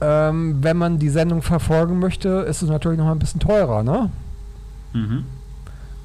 [0.00, 4.10] ähm, wenn man die Sendung verfolgen möchte, ist es natürlich noch ein bisschen teurer, ne?
[4.92, 5.24] Mhm.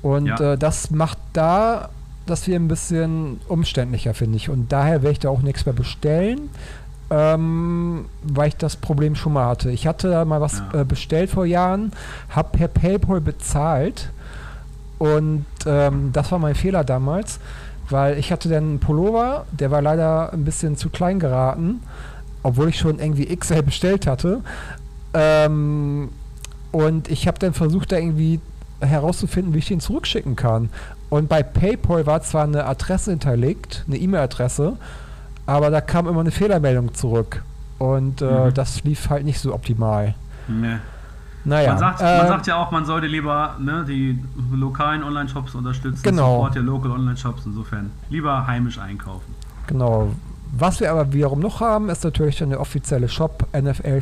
[0.03, 0.53] Und ja.
[0.53, 1.89] äh, das macht da
[2.25, 4.49] das hier ein bisschen umständlicher, finde ich.
[4.49, 6.49] Und daher werde ich da auch nichts mehr bestellen,
[7.09, 9.71] ähm, weil ich das Problem schon mal hatte.
[9.71, 10.81] Ich hatte da mal was ja.
[10.81, 11.91] äh, bestellt vor Jahren,
[12.29, 14.09] habe per PayPal bezahlt
[14.97, 17.39] und ähm, das war mein Fehler damals,
[17.89, 21.81] weil ich hatte dann einen Pullover, der war leider ein bisschen zu klein geraten,
[22.43, 24.41] obwohl ich schon irgendwie XL bestellt hatte.
[25.13, 26.09] Ähm,
[26.71, 28.39] und ich habe dann versucht, da irgendwie
[28.79, 30.69] herauszufinden, wie ich den zurückschicken kann.
[31.09, 34.77] Und bei PayPal war zwar eine Adresse hinterlegt, eine E-Mail-Adresse,
[35.45, 37.43] aber da kam immer eine Fehlermeldung zurück.
[37.77, 38.53] Und äh, mhm.
[38.53, 40.15] das lief halt nicht so optimal.
[40.47, 40.77] Nee.
[41.43, 44.19] Naja, man, sagt, äh, man sagt ja auch, man sollte lieber ne, die
[44.51, 46.01] lokalen Online-Shops unterstützen.
[46.01, 46.37] Genau.
[46.37, 47.91] Support der Local Online-Shops insofern.
[48.09, 49.35] Lieber heimisch einkaufen.
[49.67, 50.11] Genau.
[50.51, 54.01] Was wir aber wiederum noch haben, ist natürlich dann der offizielle Shop, NFL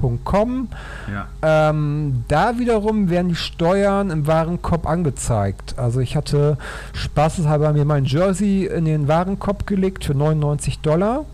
[0.00, 0.68] Warenkorb.com.
[1.12, 1.70] Ja.
[1.70, 5.74] Ähm, da wiederum werden die Steuern im Warenkorb angezeigt.
[5.78, 6.56] Also ich hatte
[6.92, 11.24] spaßeshalber mir mein Jersey in den Warenkorb gelegt für 99 Dollar.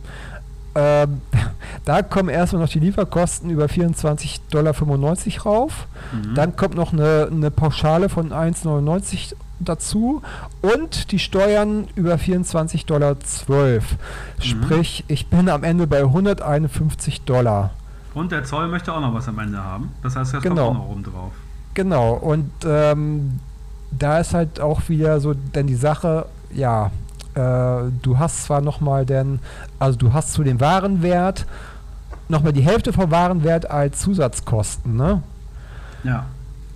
[0.75, 1.21] Ähm,
[1.85, 4.75] da kommen erstmal noch die Lieferkosten über 24,95 Dollar
[5.45, 5.87] rauf.
[6.13, 6.35] Mhm.
[6.35, 10.23] Dann kommt noch eine, eine Pauschale von 1,99 dazu
[10.61, 13.15] und die Steuern über 24,12 Dollar.
[13.15, 14.43] Mhm.
[14.43, 17.71] Sprich, ich bin am Ende bei 151 Dollar.
[18.17, 19.91] Und der Zoll möchte auch noch was am Ende haben.
[20.03, 20.69] Das heißt, das genau.
[20.69, 21.33] kommt auch noch oben drauf.
[21.75, 23.41] Genau, und ähm,
[23.91, 26.87] da ist halt auch wieder so denn die Sache, ja,
[27.35, 29.41] äh, du hast zwar nochmal denn,
[29.79, 31.45] also du hast zu dem Warenwert
[32.31, 35.23] nochmal die Hälfte vom Warenwert als Zusatzkosten, ne?
[36.03, 36.25] Ja.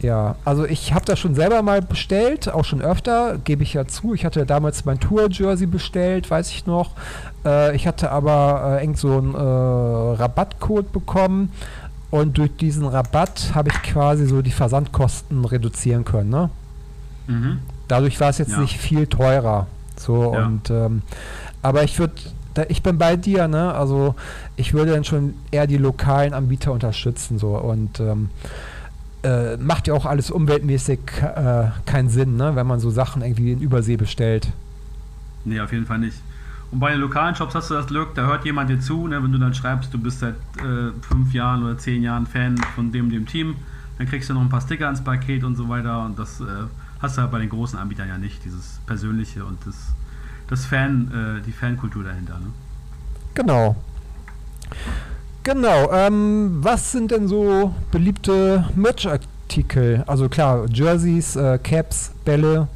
[0.03, 3.87] Ja, also ich habe das schon selber mal bestellt, auch schon öfter, gebe ich ja
[3.87, 4.15] zu.
[4.15, 6.93] Ich hatte damals mein Tour-Jersey bestellt, weiß ich noch.
[7.45, 11.53] Äh, ich hatte aber äh, irgend so einen äh, Rabattcode bekommen
[12.11, 16.31] und durch diesen Rabatt habe ich quasi so die Versandkosten reduzieren können.
[16.31, 16.51] Ne?
[17.27, 17.59] Mhm.
[17.87, 18.61] Dadurch war es jetzt ja.
[18.61, 19.67] nicht viel teurer.
[19.97, 20.47] So ja.
[20.47, 21.03] und ähm,
[21.61, 22.15] aber ich würde
[22.69, 23.73] ich bin bei dir, ne?
[23.75, 24.17] Also
[24.57, 28.31] ich würde dann schon eher die lokalen Anbieter unterstützen so und ähm,
[29.23, 32.57] äh, macht ja auch alles umweltmäßig äh, keinen Sinn, ne?
[32.57, 34.49] wenn man so Sachen irgendwie in Übersee bestellt.
[35.45, 36.17] Nee, auf jeden Fall nicht.
[36.71, 39.23] Und bei den lokalen Shops hast du das Glück, da hört jemand dir zu, ne?
[39.23, 42.93] wenn du dann schreibst, du bist seit äh, fünf Jahren oder zehn Jahren Fan von
[42.93, 43.57] dem dem Team,
[43.99, 46.45] dann kriegst du noch ein paar Sticker ins Paket und so weiter und das äh,
[47.01, 49.75] hast du halt bei den großen Anbietern ja nicht, dieses Persönliche und das,
[50.49, 52.39] das Fan, äh, die Fankultur dahinter.
[52.39, 52.47] Ne?
[53.35, 53.77] Genau.
[55.43, 60.05] Genau, ähm, was sind denn so beliebte Merch-Artikel?
[60.07, 62.69] Also klar, Jerseys, äh, Caps, Bälle.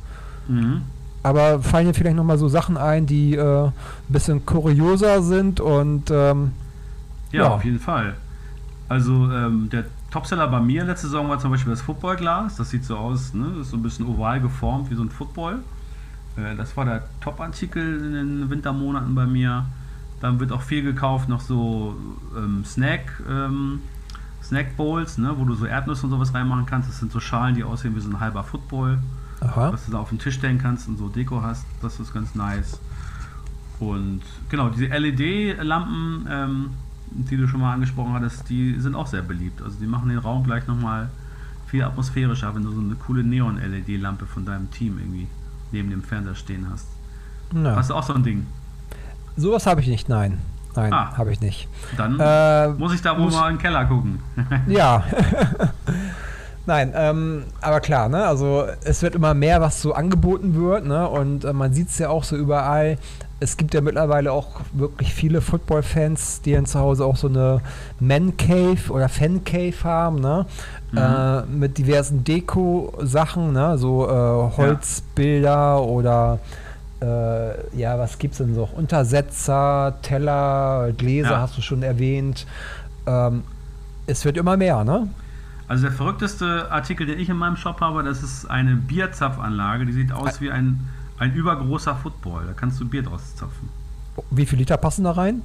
[0.49, 0.83] Mhm.
[1.23, 3.73] Aber fallen dir vielleicht nochmal so Sachen ein, die äh, ein
[4.09, 6.53] bisschen kurioser sind und ähm,
[7.33, 8.15] ja, ja, auf jeden Fall.
[8.89, 12.57] Also ähm, der Topseller bei mir letzte Saison war zum Beispiel das Footballglas.
[12.57, 13.61] Das sieht so aus, ne?
[13.61, 15.61] Ist so ein bisschen oval geformt wie so ein Football.
[16.37, 19.65] Äh, das war der Top-Artikel in den Wintermonaten bei mir.
[20.25, 21.95] Dann wird auch viel gekauft, noch so
[22.35, 23.81] ähm, Snack, ähm,
[24.43, 26.89] Snack Bowls, ne, wo du so Erdnüsse und sowas reinmachen kannst.
[26.89, 29.01] Das sind so Schalen, die aussehen wie so ein halber Football.
[29.41, 29.71] Aha.
[29.71, 31.67] Was du da auf den Tisch stellen kannst und so Deko hast.
[31.83, 32.81] Das ist ganz nice.
[33.79, 36.71] Und genau, diese LED-Lampen, ähm,
[37.11, 39.61] die du schon mal angesprochen hattest, die sind auch sehr beliebt.
[39.61, 41.11] Also die machen den Raum gleich nochmal
[41.67, 45.29] viel atmosphärischer, wenn du so eine coole Neon-LED-Lampe von deinem Team irgendwie
[45.71, 46.89] neben dem Fernseher stehen hast.
[47.53, 48.47] Na, Hast du auch so ein Ding?
[49.37, 50.39] Sowas habe ich nicht, nein.
[50.77, 51.17] Nein, Ah.
[51.17, 51.69] habe ich nicht.
[51.97, 54.19] Dann Äh, muss ich da wohl mal in den Keller gucken.
[54.67, 55.05] Ja.
[56.67, 58.25] Nein, ähm, aber klar, ne?
[58.25, 61.07] Also es wird immer mehr, was so angeboten wird, ne?
[61.09, 62.97] Und äh, man sieht es ja auch so überall.
[63.39, 67.61] Es gibt ja mittlerweile auch wirklich viele Football-Fans, die dann zu Hause auch so eine
[68.01, 70.47] Man-Cave oder Fan-Cave haben, ne?
[70.93, 70.99] Mhm.
[70.99, 73.77] Äh, mit diversen Deko-Sachen, ne?
[73.77, 76.39] So äh, Holzbilder oder
[77.05, 78.69] äh, ja, was gibt's denn so?
[78.75, 81.41] Untersetzer, Teller, Gläser Ja.
[81.41, 82.47] hast du schon erwähnt.
[83.07, 83.43] Ähm,
[84.07, 85.09] es wird immer mehr, ne?
[85.69, 89.87] Also der verrückteste Artikel, den ich in meinem Shop habe, das ist eine Bierzapfanlage.
[89.87, 90.89] Die sieht aus wie ein,
[91.19, 92.47] ein übergroßer Football.
[92.47, 93.69] Da kannst du Bier draus zapfen.
[94.31, 95.43] Wie viel Liter passen da rein?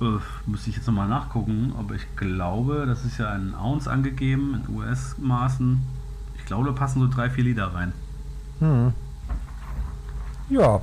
[0.00, 4.62] Äh, müsste ich jetzt nochmal nachgucken, aber ich glaube, das ist ja ein Ounce angegeben
[4.66, 5.80] in US-Maßen.
[6.38, 7.92] Ich glaube, da passen so drei, vier Liter rein.
[8.60, 8.92] Hm.
[10.48, 10.80] Ja,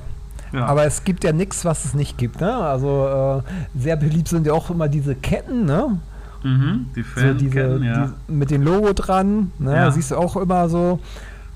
[0.52, 0.66] Ja.
[0.66, 2.40] aber es gibt ja nichts, was es nicht gibt.
[2.40, 2.54] Ne?
[2.54, 5.98] Also äh, sehr beliebt sind ja auch immer diese Ketten, ne?
[6.42, 8.06] mhm, die So diese, ja.
[8.28, 9.52] die, mit dem Logo dran.
[9.58, 9.74] Ne?
[9.74, 9.90] Ja.
[9.90, 11.00] Siehst du auch immer so.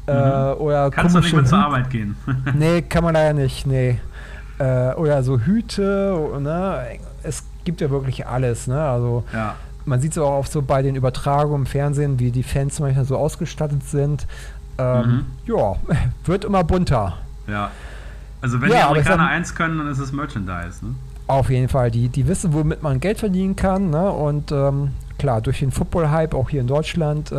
[0.06, 0.12] Äh,
[0.54, 0.60] Mhm.
[0.60, 2.16] oder Kannst du nicht mehr zur Arbeit gehen.
[2.54, 3.66] Nee, kann man leider nicht.
[3.66, 4.00] Nee.
[4.58, 6.16] Äh, oder so Hüte.
[6.40, 6.98] Ne?
[7.22, 8.66] Es gibt ja wirklich alles.
[8.66, 8.80] Ne?
[8.80, 9.54] Also ja.
[9.84, 13.04] man sieht es auch oft so bei den Übertragungen im Fernsehen, wie die Fans manchmal
[13.04, 14.26] so ausgestattet sind.
[14.78, 15.26] Ähm, Mhm.
[15.44, 15.74] Ja,
[16.24, 17.18] wird immer bunter.
[17.46, 17.70] Ja.
[18.40, 20.84] Also wenn Ja, die Amerikaner sag- eins können, dann ist es Merchandise.
[20.84, 20.94] Ne?
[21.26, 21.90] Auf jeden Fall.
[21.90, 23.90] Die, die wissen, womit man Geld verdienen kann.
[23.90, 24.10] Ne?
[24.10, 27.34] Und ähm, klar, durch den Football-Hype, auch hier in Deutschland, äh,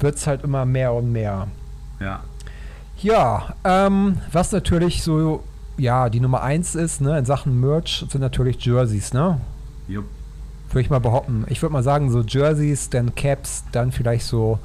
[0.00, 1.46] wird es halt immer mehr und mehr.
[2.00, 2.20] Ja.
[2.98, 5.42] Ja, ähm, was natürlich so,
[5.76, 9.40] ja, die Nummer eins ist, ne, in Sachen Merch, sind natürlich Jerseys, ne?
[9.88, 10.04] Jupp.
[10.70, 11.44] Würde ich mal behaupten.
[11.48, 14.58] Ich würde mal sagen, so Jerseys, dann Caps, dann vielleicht so,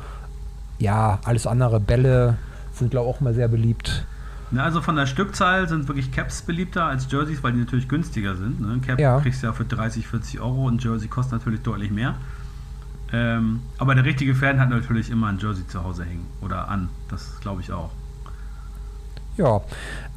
[0.77, 2.37] ja, alles andere, Bälle
[2.73, 4.05] sind, glaube ich, auch mal sehr beliebt.
[4.49, 8.35] Na, also von der Stückzahl sind wirklich Caps beliebter als Jerseys, weil die natürlich günstiger
[8.35, 8.61] sind.
[8.61, 8.73] Ne?
[8.73, 9.19] Ein Cap Ja.
[9.19, 12.15] kriegst du ja für 30, 40 Euro und Jersey kostet natürlich deutlich mehr.
[13.11, 16.89] Ähm, aber der richtige Fan hat natürlich immer ein Jersey zu Hause hängen oder an.
[17.09, 17.89] Das glaube ich auch.
[19.37, 19.61] Ja,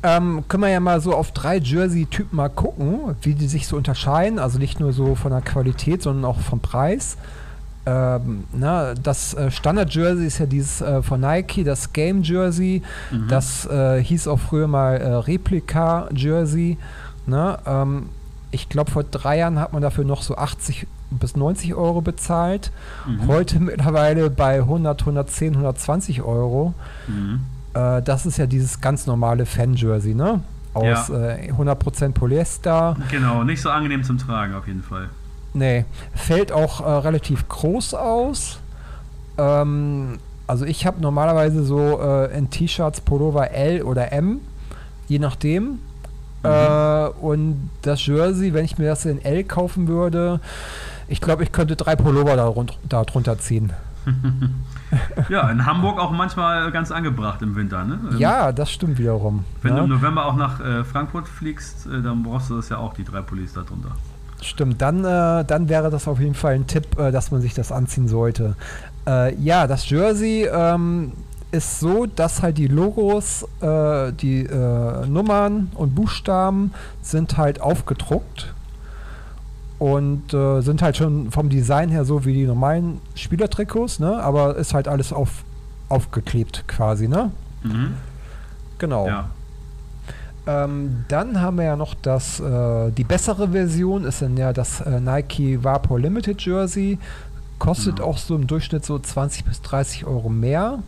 [0.02, 3.76] ähm, können wir ja mal so auf drei Jersey-Typen mal gucken, wie die sich so
[3.76, 4.38] unterscheiden.
[4.38, 7.18] Also nicht nur so von der Qualität, sondern auch vom Preis.
[7.86, 12.82] Ähm, na, das äh, Standard-Jersey ist ja dieses äh, von Nike, das Game-Jersey.
[13.10, 13.28] Mhm.
[13.28, 16.76] Das äh, hieß auch früher mal äh, Replika-Jersey.
[17.26, 17.58] Ne?
[17.66, 18.08] Ähm,
[18.50, 22.70] ich glaube, vor drei Jahren hat man dafür noch so 80 bis 90 Euro bezahlt.
[23.06, 23.26] Mhm.
[23.28, 26.74] Heute mittlerweile bei 100, 110, 120 Euro.
[27.08, 27.40] Mhm.
[27.74, 30.40] Äh, das ist ja dieses ganz normale Fan-Jersey, ne?
[30.72, 31.30] Aus Ja.
[31.30, 32.96] äh, 100% Polyester.
[33.10, 35.08] Genau, nicht so angenehm zum Tragen auf jeden Fall.
[35.52, 35.84] Nee,
[36.14, 38.60] fällt auch äh, relativ groß aus.
[39.38, 44.40] Ähm, also ich habe normalerweise so äh, in T-Shirts Pullover L oder M,
[45.08, 45.80] je nachdem.
[46.42, 50.40] Äh, und das Jersey, wenn ich mir das in L kaufen würde,
[51.08, 53.72] ich glaube, ich könnte drei Pullover da, rund, da drunter ziehen.
[55.28, 57.84] Ja, in Hamburg auch manchmal ganz angebracht im Winter.
[57.84, 58.00] Ne?
[58.10, 59.44] Ähm, Ja, das stimmt wiederum.
[59.62, 59.94] Wenn du im ne?
[59.94, 63.20] November auch nach äh, Frankfurt fliegst, äh, dann brauchst du das ja auch, die drei
[63.22, 63.92] Pullis da drunter.
[64.42, 67.54] Stimmt, dann, äh, dann wäre das auf jeden Fall ein Tipp, äh, dass man sich
[67.54, 68.56] das anziehen sollte.
[69.06, 71.12] Äh, ja, das Jersey ähm,
[71.52, 76.72] ist so, dass halt die Logos, äh, die äh, Nummern und Buchstaben
[77.02, 78.54] sind halt aufgedruckt
[79.78, 84.22] und äh, sind halt schon vom Design her so wie die normalen Spielertrikots, ne?
[84.22, 85.44] aber ist halt alles auf,
[85.88, 87.30] aufgeklebt quasi, ne?
[87.62, 87.94] Mhm.
[88.78, 89.06] Genau.
[89.06, 89.30] Ja.
[90.50, 94.80] Ähm, dann haben wir ja noch das, äh, die bessere Version ist dann ja das
[94.80, 96.98] äh, Nike Vapor Limited Jersey.
[97.58, 98.08] Kostet Genau.
[98.08, 100.78] auch so im Durchschnitt so 20 bis 30 Euro mehr.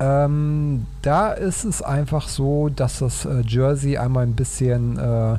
[0.00, 5.38] Ähm, da ist es einfach so, dass das äh, Jersey einmal ein bisschen äh,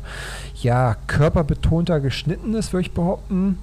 [0.62, 3.58] ja, körperbetonter geschnitten ist, würde ich behaupten.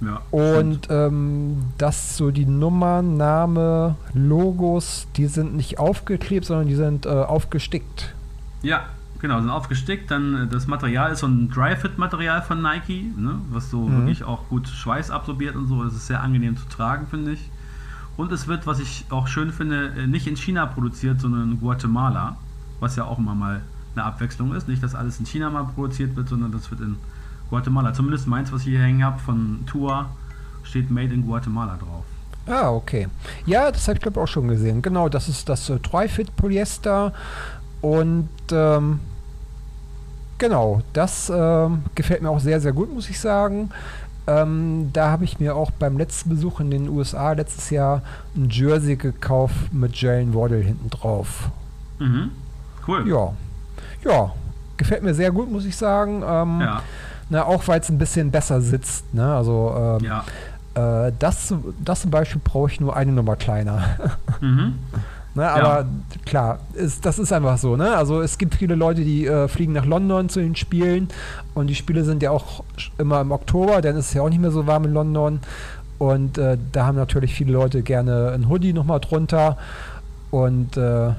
[0.00, 0.22] ja.
[0.30, 7.04] Und ähm, dass so die Nummern, Name, Logos, die sind nicht aufgeklebt, sondern die sind
[7.04, 8.14] äh, aufgestickt.
[8.62, 8.84] Ja,
[9.24, 10.10] genau, sind aufgestickt.
[10.10, 13.96] Dann äh, das Material ist so ein Dry-Fit-Material von Nike, ne, was so Mhm.
[13.98, 15.82] wirklich auch gut Schweiß absorbiert und so.
[15.82, 17.50] Das ist sehr angenehm zu tragen, finde ich.
[18.18, 21.60] Und es wird, was ich auch schön finde, äh, nicht in China produziert, sondern in
[21.60, 22.36] Guatemala,
[22.80, 23.62] was ja auch immer mal
[23.96, 24.68] eine Abwechslung ist.
[24.68, 26.96] Nicht, dass alles in China mal produziert wird, sondern das wird in
[27.48, 27.94] Guatemala.
[27.94, 30.10] Zumindest meins, was ich hier hängen habe von Tua,
[30.64, 32.04] steht Made in Guatemala drauf.
[32.46, 33.08] Ah, okay.
[33.46, 34.82] Ja, das habe ich glaube auch schon gesehen.
[34.82, 37.14] Genau, das ist das äh, Tri-Fit Polyester
[37.80, 39.00] und ähm,
[40.38, 43.70] genau, das ähm, gefällt mir auch sehr, sehr gut, muss ich sagen.
[44.26, 48.00] Ähm, da habe ich mir auch beim letzten Besuch in den USA letztes Jahr
[48.34, 51.50] ein Jersey gekauft mit Jalen Waddle hinten drauf.
[51.98, 52.30] Mhm.
[52.88, 53.06] Cool.
[53.08, 53.32] Ja.
[54.02, 54.32] Ja,
[54.78, 56.22] gefällt mir sehr gut, muss ich sagen.
[56.26, 56.82] Ähm, Ja.
[57.28, 59.12] na, auch weil es ein bisschen besser sitzt.
[59.12, 59.34] Ne?
[59.34, 60.24] Also ähm, Ja.
[61.08, 61.52] äh, das,
[61.84, 63.82] das zum Beispiel brauche ich nur eine Nummer kleiner.
[64.40, 64.78] Mhm.
[65.36, 65.86] Ne, aber
[66.24, 67.76] klar, ist, das ist einfach so.
[67.76, 67.96] Ne?
[67.96, 71.08] Also es gibt viele Leute, die äh, fliegen nach London zu den Spielen
[71.54, 72.62] und die Spiele sind ja auch
[72.98, 75.40] immer im Oktober, dann ist es ja auch nicht mehr so warm in London.
[75.98, 79.58] Und äh, da haben natürlich viele Leute gerne ein Hoodie nochmal drunter.
[80.30, 81.12] Und äh,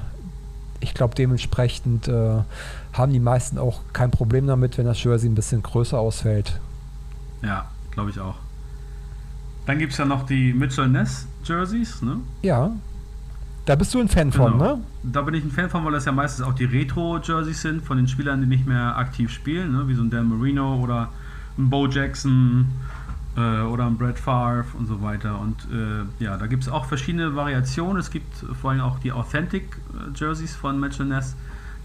[0.80, 2.38] ich glaube, dementsprechend äh,
[2.92, 6.60] haben die meisten auch kein Problem damit, wenn das Jersey ein bisschen größer ausfällt.
[7.42, 8.36] Ja, glaube ich auch.
[9.66, 12.18] Dann gibt es ja noch die Mitchell Ness Jerseys, ne?
[12.42, 12.70] Ja.
[13.66, 14.76] Da bist du ein Fan von, Genau.
[14.76, 14.82] ne?
[15.02, 17.96] Da bin ich ein Fan von, weil das ja meistens auch die Retro-Jerseys sind von
[17.96, 19.88] den Spielern, die nicht mehr aktiv spielen, ne?
[19.88, 21.08] wie so ein Dan Marino oder
[21.58, 22.66] ein Bo Jackson
[23.36, 25.40] äh, oder ein Brett Favre und so weiter.
[25.40, 27.98] Und äh, ja, da gibt es auch verschiedene Variationen.
[27.98, 29.64] Es gibt vor allem auch die Authentic
[29.94, 31.34] äh, Jerseys von Mitchell Ness.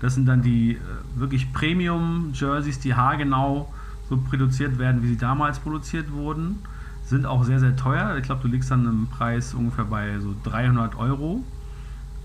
[0.01, 0.79] Das sind dann die äh,
[1.15, 3.71] wirklich Premium-Jerseys, die haargenau
[4.07, 6.59] so produziert werden, wie sie damals produziert wurden.
[7.05, 8.17] Sind auch sehr, sehr teuer.
[8.17, 11.43] Ich glaube, du liegst dann im Preis ungefähr bei so 300 Euro.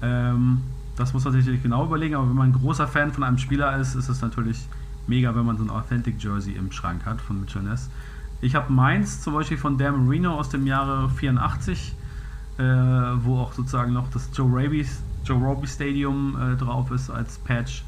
[0.02, 0.62] Ähm,
[0.96, 3.38] das muss man sich natürlich genau überlegen, aber wenn man ein großer Fan von einem
[3.38, 4.66] Spieler ist, ist es natürlich
[5.06, 7.90] mega, wenn man so ein Authentic Jersey im Schrank hat von Mitchell Ness.
[8.40, 11.94] Ich habe meins zum Beispiel von Dan Marino aus dem Jahre 84,
[12.58, 14.86] äh, wo auch sozusagen noch das Joe Roby,
[15.24, 17.84] Joe Roby Stadium äh, drauf ist als Patch.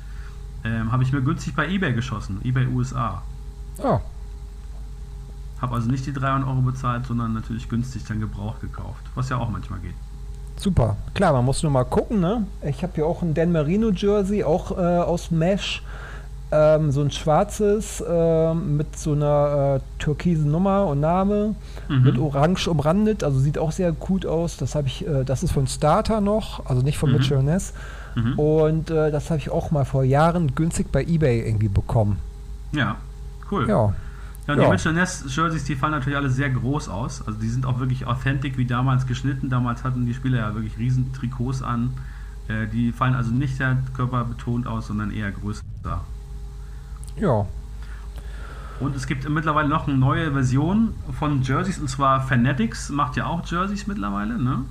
[0.64, 3.22] Ähm, habe ich mir günstig bei eBay geschossen, eBay USA.
[3.78, 4.00] Ja.
[5.60, 9.36] Habe also nicht die 300 Euro bezahlt, sondern natürlich günstig dann gebraucht gekauft, was ja
[9.36, 9.94] auch manchmal geht.
[10.60, 10.96] Super.
[11.14, 12.44] Klar, man muss nur mal gucken, ne?
[12.62, 15.82] Ich habe hier auch ein Dan Marino Jersey, auch äh, aus Mesh.
[16.50, 21.54] Ähm, so ein schwarzes ähm, mit so einer äh, türkisen Nummer und Name,
[21.88, 22.02] Mhm.
[22.04, 24.56] mit orange umrandet, also sieht auch sehr gut aus.
[24.56, 27.16] Das habe ich, äh, das ist von Starter noch, also nicht von Mhm.
[27.16, 27.74] Mitchell Ness.
[28.14, 28.38] Mhm.
[28.38, 32.18] Und äh, das habe ich auch mal vor Jahren günstig bei eBay irgendwie bekommen.
[32.72, 32.96] Ja,
[33.50, 33.68] cool.
[33.68, 33.92] Ja.
[34.48, 34.70] Ja, und die Ja.
[34.70, 37.22] Mitchell Ness Jerseys, die fallen natürlich alle sehr groß aus.
[37.26, 39.50] Also die sind auch wirklich authentic wie damals geschnitten.
[39.50, 41.92] Damals hatten die Spieler ja wirklich riesen Trikots an.
[42.48, 45.62] Äh, die fallen also nicht sehr körperbetont aus, sondern eher größer.
[47.16, 47.46] Ja.
[48.80, 53.26] Und es gibt mittlerweile noch eine neue Version von Jerseys und zwar Fanatics macht ja
[53.26, 54.38] auch Jerseys mittlerweile.
[54.38, 54.64] Ne?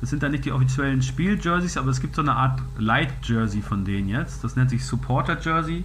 [0.00, 3.84] Das sind dann nicht die offiziellen Spiel-Jerseys, aber es gibt so eine Art Light-Jersey von
[3.84, 4.44] denen jetzt.
[4.44, 5.84] Das nennt sich Supporter-Jersey,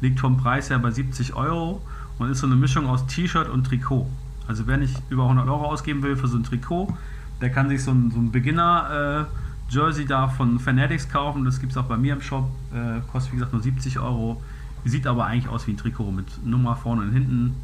[0.00, 1.82] liegt vom Preis her bei 70 Euro
[2.20, 4.06] und ist so eine Mischung aus T-Shirt und Trikot.
[4.46, 6.92] Also wer nicht über 100 Euro ausgeben will für so ein Trikot,
[7.40, 11.46] der kann sich so ein, so ein Beginner-Jersey da von Fanatics kaufen.
[11.46, 12.44] Das gibt es auch bei mir im Shop.
[12.74, 14.42] Äh, kostet wie gesagt nur 70 Euro.
[14.84, 17.56] Sieht aber eigentlich aus wie ein Trikot mit Nummer vorne und hinten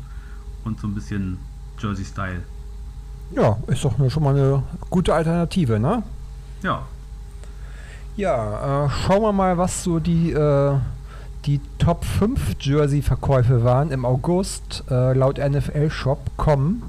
[0.65, 1.37] und so ein bisschen
[1.79, 2.43] Jersey-Style.
[3.33, 6.03] Ja, ist doch schon mal eine gute Alternative, ne?
[6.63, 6.83] Ja,
[8.17, 10.79] Ja, äh, schauen wir mal, was so die, äh, die
[11.87, 16.83] Top 5 Jersey-Verkäufe waren im August äh, laut NFL-Shop.com.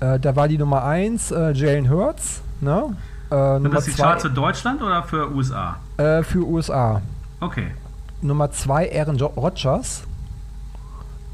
[0.00, 2.96] Äh, da war die Nummer 1 äh, Jalen Hurts, ne?
[3.30, 5.76] Äh, sind das die zwei, Charts für Deutschland oder für USA?
[5.98, 7.02] äh, für USA.
[7.40, 7.66] Okay.
[8.22, 10.04] Nummer 2 Aaron Rodgers.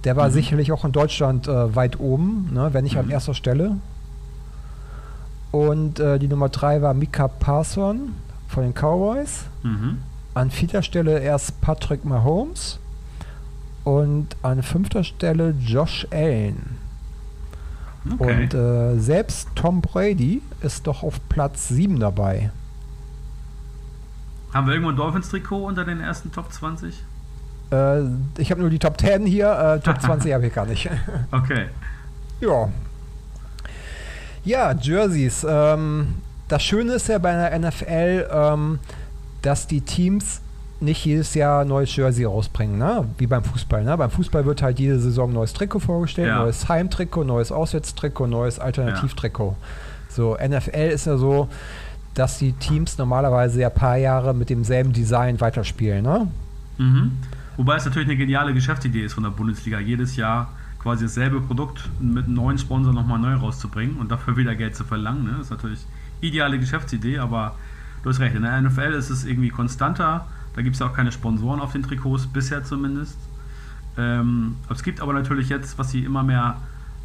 [0.03, 0.33] Der war Mhm.
[0.33, 3.13] sicherlich auch in Deutschland äh, weit oben, ne, wenn nicht an Mhm.
[3.13, 3.77] erster Stelle.
[5.53, 8.17] Und äh, die Nummer 3 war Mika Parson
[8.49, 9.45] von den Cowboys.
[9.63, 9.99] Mhm.
[10.35, 12.81] An vierter Stelle erst Patrick Mahomes
[13.87, 16.77] und an fünfter Stelle Josh Allen.
[18.19, 18.43] Okay.
[18.43, 22.51] Und äh, selbst Tom Brady ist doch auf Platz 7 dabei.
[24.53, 27.01] Haben wir irgendwo ein Dolphins-Trikot unter den ersten Top 20?
[27.71, 28.01] Äh,
[28.39, 30.91] ich habe nur die Top 10 hier, äh, Top 20 habe ich gar nicht.
[31.31, 31.67] Okay.
[32.41, 32.69] ja.
[34.45, 35.47] Ja, Jerseys.
[35.49, 36.17] Ähm,
[36.49, 38.79] das Schöne ist ja bei einer NFL, ähm,
[39.43, 40.41] dass die Teams
[40.81, 43.05] nicht jedes Jahr neues Jersey rausbringen, ne?
[43.19, 43.83] wie beim Fußball.
[43.85, 43.97] Ne?
[43.97, 46.39] Beim Fußball wird halt jede Saison ein neues Trikot vorgestellt, Ja.
[46.41, 49.57] neues Heimtrikot, neues Auswärtstrikot, neues Alternativtrikot.
[50.09, 51.49] So, NFL ist ja so,
[52.15, 56.03] dass die Teams normalerweise ja ein paar Jahre mit demselben Design weiterspielen.
[56.03, 56.29] Ne?
[56.79, 57.13] Mhm.
[57.57, 60.49] Wobei es natürlich eine geniale Geschäftsidee ist von der Bundesliga, jedes Jahr
[60.79, 64.85] quasi dasselbe Produkt mit einem neuen Sponsor nochmal neu rauszubringen und dafür wieder Geld zu
[64.85, 65.25] verlangen.
[65.25, 65.31] Ne?
[65.39, 65.81] Das ist natürlich
[66.21, 67.55] ideale Geschäftsidee, aber
[68.03, 70.27] du hast recht, in der NFL ist es irgendwie konstanter.
[70.57, 73.17] Da gibt es ja auch keine Sponsoren auf den Trikots, bisher zumindest.
[73.99, 76.57] Ähm, es gibt aber natürlich jetzt, was sie immer mehr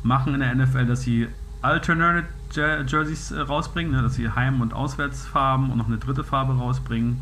[0.04, 1.28] machen in der NFL, dass sie
[1.62, 6.58] Alternate Jerseys äh, rausbringen, ne, dass sie Heim- und Auswärtsfarben und noch eine dritte Farbe
[6.58, 7.22] rausbringen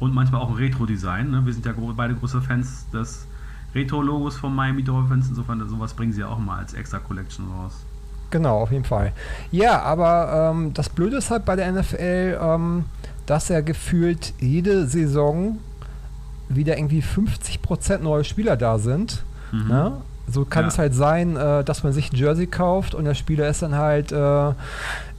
[0.00, 1.30] und manchmal auch ein Retro-Design.
[1.30, 1.44] Ne?
[1.44, 3.26] Wir sind ja beide große Fans des
[3.74, 7.84] Retro-Logos von Miami Dolphins, insofern sowas bringen sie ja auch mal als extra Collection raus.
[8.30, 9.12] Genau, auf jeden Fall.
[9.52, 12.84] Ja, aber ähm, das Blöde ist halt bei der NFL, ähm,
[13.26, 15.58] dass ja gefühlt jede Saison
[16.48, 19.24] wieder irgendwie 50% neue Spieler da sind.
[19.52, 19.68] Mhm.
[19.68, 19.92] Ne?
[20.26, 20.68] So kann ja.
[20.68, 23.74] es halt sein, äh, dass man sich ein Jersey kauft und der Spieler ist dann
[23.74, 24.54] halt äh, in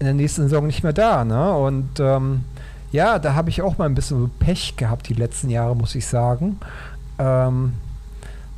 [0.02, 1.24] der nächsten Saison nicht mehr da.
[1.24, 1.54] Ne?
[1.54, 2.44] Und ähm,
[2.92, 6.08] ja, da habe ich auch mal ein bisschen Pech gehabt die letzten Jahre, muss ich
[6.08, 6.60] sagen.
[7.20, 7.74] Ähm,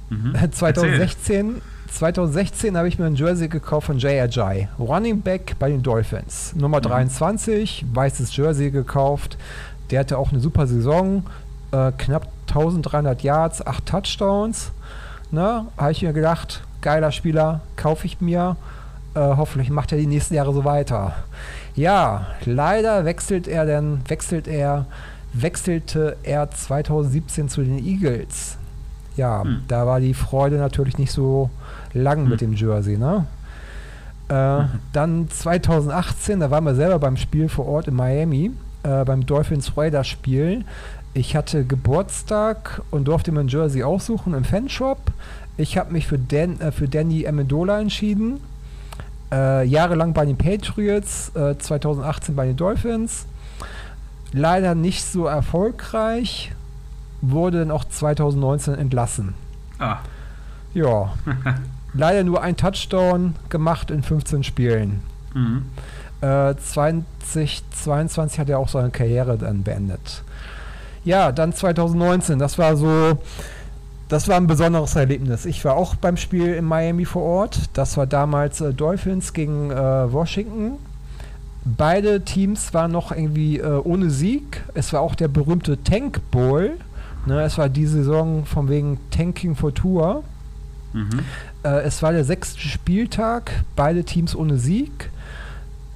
[0.09, 0.35] mhm.
[0.51, 5.81] 2016, 2016 habe ich mir ein Jersey gekauft von Jay Ajay, Running Back bei den
[5.81, 6.53] Dolphins.
[6.55, 6.83] Nummer mhm.
[6.83, 9.37] 23, weißes Jersey gekauft.
[9.89, 11.23] Der hatte auch eine super Saison,
[11.71, 14.71] äh, knapp 1300 Yards, 8 Touchdowns.
[15.31, 18.55] Ne, habe ich mir gedacht, geiler Spieler, kaufe ich mir.
[19.13, 21.13] Äh, hoffentlich macht er die nächsten Jahre so weiter.
[21.75, 24.85] Ja, leider wechselt er dann, wechselt er,
[25.33, 28.57] wechselte er 2017 zu den Eagles.
[29.17, 29.63] Ja, hm.
[29.67, 31.49] da war die Freude natürlich nicht so
[31.97, 32.29] lang hm.
[32.29, 33.25] mit dem Jersey, ne?
[34.29, 34.69] Äh, mhm.
[34.93, 38.51] Dann 2018, da waren wir selber beim Spiel vor Ort in Miami,
[38.83, 40.65] äh, beim Dolphins Raiders Spiel.
[41.13, 44.99] Ich hatte Geburtstag und durfte mir ein Jersey aussuchen im Fanshop.
[45.55, 48.41] Ich habe mich für, Dan, äh, für Danny Amendola entschieden.
[49.31, 53.25] Äh, jahrelang bei den Patriots, äh, 2018 bei den Dolphins.
[54.31, 56.51] Leider nicht so erfolgreich.
[57.21, 59.33] Wurde dann auch 2019 entlassen.
[59.79, 59.97] Ah.
[60.73, 61.13] Ja.
[61.93, 65.01] Leider nur ein Touchdown gemacht in 15 Spielen.
[65.33, 65.65] Mhm.
[66.21, 70.23] Äh, 2022 hat er auch seine Karriere dann beendet.
[71.03, 73.17] Ja, dann 2019, das war so,
[74.09, 75.45] das war ein besonderes Erlebnis.
[75.45, 77.69] Ich war auch beim Spiel in Miami vor Ort.
[77.73, 80.73] Das war damals äh, Dolphins gegen äh, Washington.
[81.65, 84.63] Beide Teams waren noch irgendwie äh, ohne Sieg.
[84.73, 86.77] Es war auch der berühmte Tank Bowl.
[87.25, 90.23] Ne, es war die Saison von wegen Tanking for Tour.
[90.93, 91.19] Mhm.
[91.67, 95.11] Äh, es war der sechste Spieltag, beide Teams ohne Sieg.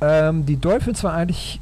[0.01, 1.61] Ähm, die Dolphins waren eigentlich,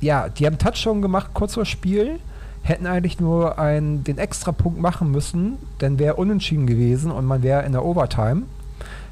[0.00, 2.20] ja, die haben Touchdown gemacht kurz vor Spiel
[2.62, 7.64] hätten eigentlich nur einen, den Extrapunkt machen müssen, dann wäre unentschieden gewesen und man wäre
[7.64, 8.42] in der Overtime.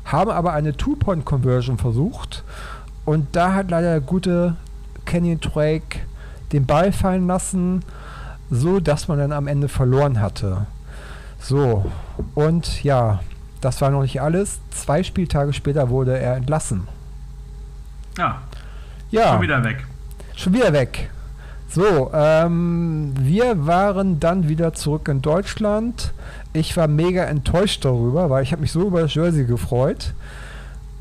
[0.04, 2.44] Haben aber eine Two-Point-Conversion versucht
[3.04, 4.56] und da hat leider der gute
[5.04, 5.98] Kenyon Drake
[6.52, 7.84] den Ball fallen lassen,
[8.50, 10.66] so dass man dann am Ende verloren hatte.
[11.40, 11.84] So,
[12.34, 13.20] und ja,
[13.60, 14.60] das war noch nicht alles.
[14.70, 16.88] Zwei Spieltage später wurde er entlassen.
[18.16, 18.42] Ja.
[19.10, 19.32] Ja.
[19.32, 19.86] Schon wieder weg.
[20.36, 21.10] Schon wieder weg.
[21.68, 26.12] So, ähm, wir waren dann wieder zurück in Deutschland.
[26.52, 30.14] Ich war mega enttäuscht darüber, weil ich habe mich so über das Jersey gefreut.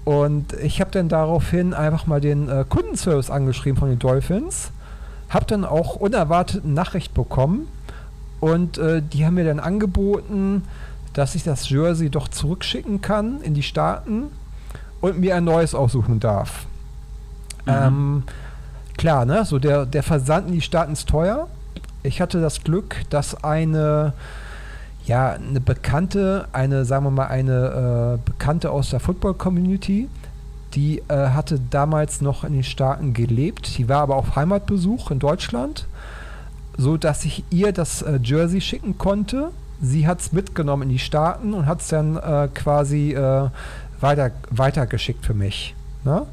[0.06, 4.72] Und ich habe dann daraufhin einfach mal den äh, Kundenservice angeschrieben von den Dolphins.
[5.30, 7.68] Habe dann auch unerwartet eine Nachricht bekommen.
[8.40, 10.64] Und äh, die haben mir dann angeboten,
[11.14, 14.28] dass ich das Jersey doch zurückschicken kann in die Staaten
[15.02, 16.66] und mir ein neues aussuchen darf.
[17.66, 17.74] Mhm.
[17.74, 18.24] Ähm,
[18.98, 19.46] klar, ne?
[19.46, 21.48] So der, der Versand in die Staaten ist teuer.
[22.04, 24.14] Ich hatte das Glück, dass eine,
[25.06, 30.08] ja, eine Bekannte, eine, sagen wir mal, eine äh, Bekannte aus der Football-Community,
[30.76, 33.78] die äh, hatte damals noch in den Staaten gelebt.
[33.78, 35.88] Die war aber auf Heimatbesuch in Deutschland,
[36.78, 39.52] so dass ich ihr das äh, Jersey schicken konnte.
[39.82, 43.50] Sie hat es mitgenommen in die Staaten und hat es dann äh, quasi äh,
[44.02, 45.76] weiter, weitergeschickt für mich.
[46.04, 46.26] Ne?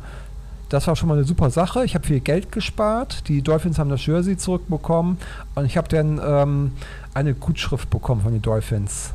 [0.68, 1.84] Das war schon mal eine super Sache.
[1.84, 3.28] Ich habe viel Geld gespart.
[3.28, 5.18] Die Dolphins haben das Jersey zurückbekommen
[5.54, 6.72] und ich habe dann ähm,
[7.14, 9.12] eine Gutschrift bekommen von den Dolphins.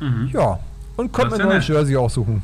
[0.00, 0.30] Mhm.
[0.32, 0.60] Ja,
[0.96, 2.42] und konnte mir ein neues Jersey aussuchen.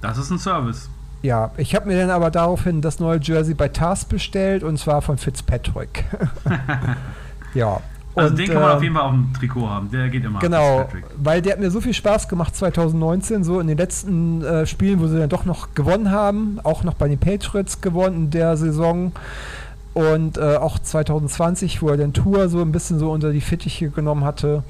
[0.00, 0.88] Das ist ein Service.
[1.22, 5.02] Ja, ich habe mir dann aber daraufhin das neue Jersey bei Tars bestellt und zwar
[5.02, 6.04] von Fitzpatrick.
[7.54, 7.80] ja,
[8.14, 10.24] also und, den kann man äh, auf jeden Fall auf dem Trikot haben, der geht
[10.24, 10.38] immer.
[10.40, 14.66] Genau, weil der hat mir so viel Spaß gemacht 2019, so in den letzten äh,
[14.66, 18.30] Spielen, wo sie dann doch noch gewonnen haben, auch noch bei den Patriots gewonnen in
[18.30, 19.12] der Saison
[19.94, 23.90] und äh, auch 2020, wo er den Tour so ein bisschen so unter die Fittiche
[23.90, 24.62] genommen hatte.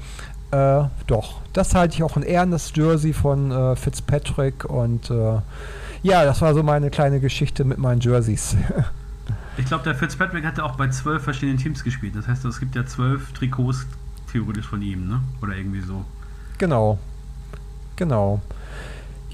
[0.51, 5.39] Äh, doch, das halte ich auch in Ehren, das Jersey von äh, Fitzpatrick und äh,
[6.03, 8.55] ja, das war so meine kleine Geschichte mit meinen Jerseys.
[9.57, 12.15] Ich glaube, der Fitzpatrick hat ja auch bei zwölf verschiedenen Teams gespielt.
[12.15, 13.85] Das heißt, es gibt ja zwölf Trikots
[14.31, 15.21] theoretisch von ihm, ne?
[15.41, 16.03] Oder irgendwie so.
[16.57, 16.97] Genau.
[17.95, 18.41] Genau.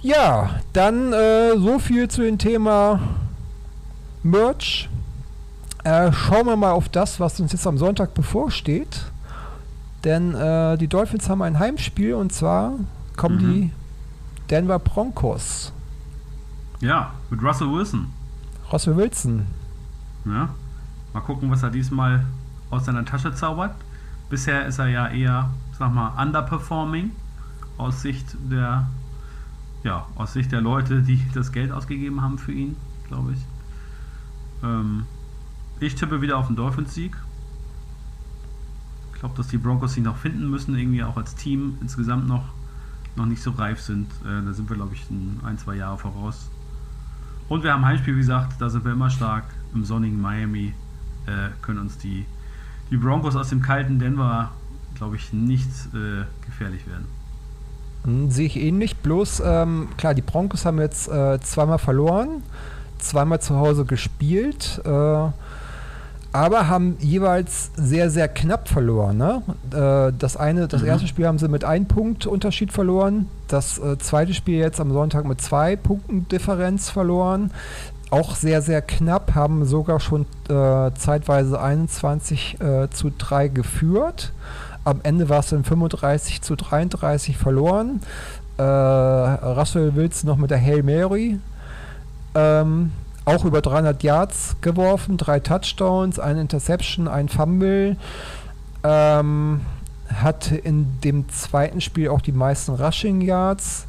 [0.01, 2.99] Ja, dann äh, so viel zu dem Thema
[4.23, 4.89] Merch.
[5.83, 9.05] Äh, schauen wir mal auf das, was uns jetzt am Sonntag bevorsteht.
[10.03, 12.73] Denn äh, die Dolphins haben ein Heimspiel und zwar
[13.15, 13.53] kommen mhm.
[13.53, 13.71] die
[14.49, 15.71] Denver Broncos
[16.79, 18.07] Ja, mit Russell Wilson.
[18.71, 19.45] Russell Wilson.
[20.29, 20.49] Ja.
[21.13, 22.25] Mal gucken, was er diesmal
[22.69, 23.75] aus seiner Tasche zaubert.
[24.29, 27.11] Bisher ist er ja eher, sag mal, underperforming
[27.77, 28.87] aus Sicht der,
[29.83, 32.75] ja, aus Sicht der Leute, die das Geld ausgegeben haben für ihn,
[33.07, 33.39] glaube ich.
[34.63, 35.05] Ähm,
[35.79, 37.15] ich tippe wieder auf den Dolphins-Sieg.
[39.13, 42.43] Ich glaube, dass die Broncos ihn noch finden müssen, irgendwie auch als Team insgesamt noch,
[43.15, 44.11] noch nicht so reif sind.
[44.23, 46.49] Äh, da sind wir, glaube ich, ein, ein, zwei Jahre voraus.
[47.47, 49.45] Und wir haben Heimspiel, wie gesagt, da sind wir immer stark.
[49.73, 50.73] Im sonnigen Miami
[51.25, 52.25] äh, können uns die,
[52.89, 54.51] die Broncos aus dem kalten Denver,
[54.95, 57.05] glaube ich, nicht äh, gefährlich werden.
[58.03, 62.43] Hm, sehe ich ähnlich, bloß ähm, klar, die Broncos haben jetzt äh, zweimal verloren,
[62.97, 64.81] zweimal zu Hause gespielt.
[64.85, 65.27] Äh,
[66.31, 69.17] aber haben jeweils sehr, sehr knapp verloren.
[69.17, 69.41] Ne?
[69.71, 70.89] Äh, das eine, das mhm.
[70.89, 74.91] erste Spiel haben sie mit einem Punkt Unterschied verloren, das äh, zweite Spiel jetzt am
[74.91, 77.51] Sonntag mit zwei Punkten Differenz verloren.
[78.11, 84.33] Auch sehr, sehr knapp, haben sogar schon äh, zeitweise 21 äh, zu 3 geführt.
[84.83, 88.01] Am Ende war es dann 35 zu 33 verloren.
[88.57, 91.39] Äh, Russell Wilson noch mit der Hail Mary.
[92.33, 92.91] Ähm,
[93.25, 97.95] auch über 300 Yards geworfen, drei Touchdowns, ein Interception, ein Fumble.
[98.83, 99.61] Ähm,
[100.11, 103.85] hatte in dem zweiten Spiel auch die meisten Rushing Yards.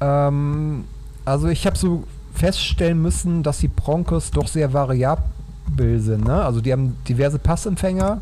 [0.00, 0.84] Ähm,
[1.24, 2.04] also ich habe so
[2.38, 6.24] feststellen müssen, dass die Broncos doch sehr variabel sind.
[6.24, 6.42] Ne?
[6.44, 8.20] Also die haben diverse Passempfänger,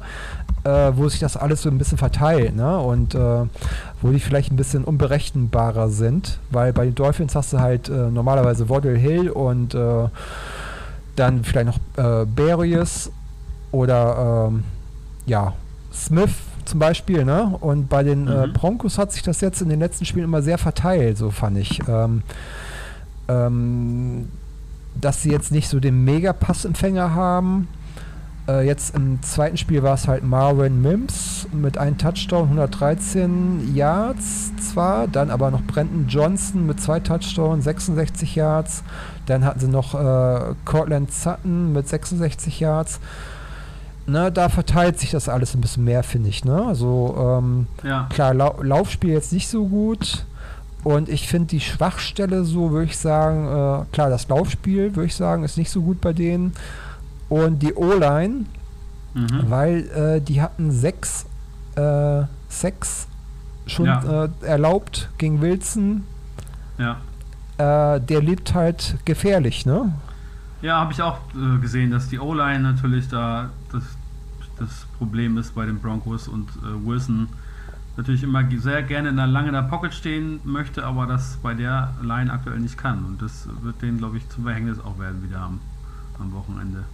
[0.65, 2.57] äh, wo sich das alles so ein bisschen verteilt.
[2.57, 2.79] Ne?
[2.79, 3.45] Und äh,
[4.03, 8.11] wo die vielleicht ein bisschen unberechenbarer sind, weil bei den Dolphins hast du halt äh,
[8.11, 10.09] normalerweise Waddle Hill und äh,
[11.17, 13.11] dann vielleicht noch äh, Barrios
[13.73, 14.65] oder ähm,
[15.27, 15.55] ja,
[15.93, 16.31] Smith
[16.65, 17.57] zum Beispiel, ne?
[17.61, 18.53] Und bei den äh, mhm.
[18.53, 21.81] Broncos hat sich das jetzt in den letzten Spielen immer sehr verteilt, so fand ich.
[21.89, 22.23] Ähm,
[23.29, 24.29] ähm,
[25.01, 27.69] dass sie jetzt nicht so den Mega-Passempfänger haben,
[28.49, 34.53] äh, jetzt im zweiten Spiel war es halt Marvin Mims mit einem Touchdown, 113 Yards
[34.57, 38.85] zwar, dann aber noch Brandon Johnson mit zwei Touchdowns, 66 Yards.
[39.27, 43.01] Dann hatten sie noch äh, Cortland Sutton mit 66 Yards.
[44.07, 46.45] Ne, da verteilt sich das alles ein bisschen mehr, finde ich.
[46.45, 46.65] Ne?
[46.65, 48.07] Also ähm, ja.
[48.09, 50.25] klar, Lau Laufspiel jetzt nicht so gut.
[50.87, 55.17] Und ich finde die Schwachstelle so, würde ich sagen, äh, klar, das Laufspiel, würde ich
[55.17, 56.53] sagen, ist nicht so gut bei denen
[57.29, 58.45] und die O-Line,
[59.13, 59.51] mhm.
[59.51, 61.27] weil äh, die hatten sechs
[61.75, 63.09] äh, Sex
[63.67, 64.27] schon ja.
[64.27, 66.05] äh, erlaubt gegen Wilson.
[66.79, 66.99] Ja.
[67.59, 69.93] Äh, der lebt halt gefährlich, ne?
[70.63, 73.83] Ja, habe ich auch äh, gesehen, dass die O-Line natürlich da das,
[74.57, 76.49] das Problem ist bei den Broncos und
[76.85, 77.27] Wilson
[77.97, 81.55] natürlich immer sehr gerne in der lange in der Pocket stehen möchte, aber das bei
[81.55, 83.05] der Line aktuell nicht kann.
[83.05, 85.61] Und das wird denen, glaube ich, zum Verhängnis auch werden wieder am,
[86.19, 86.85] am Wochenende.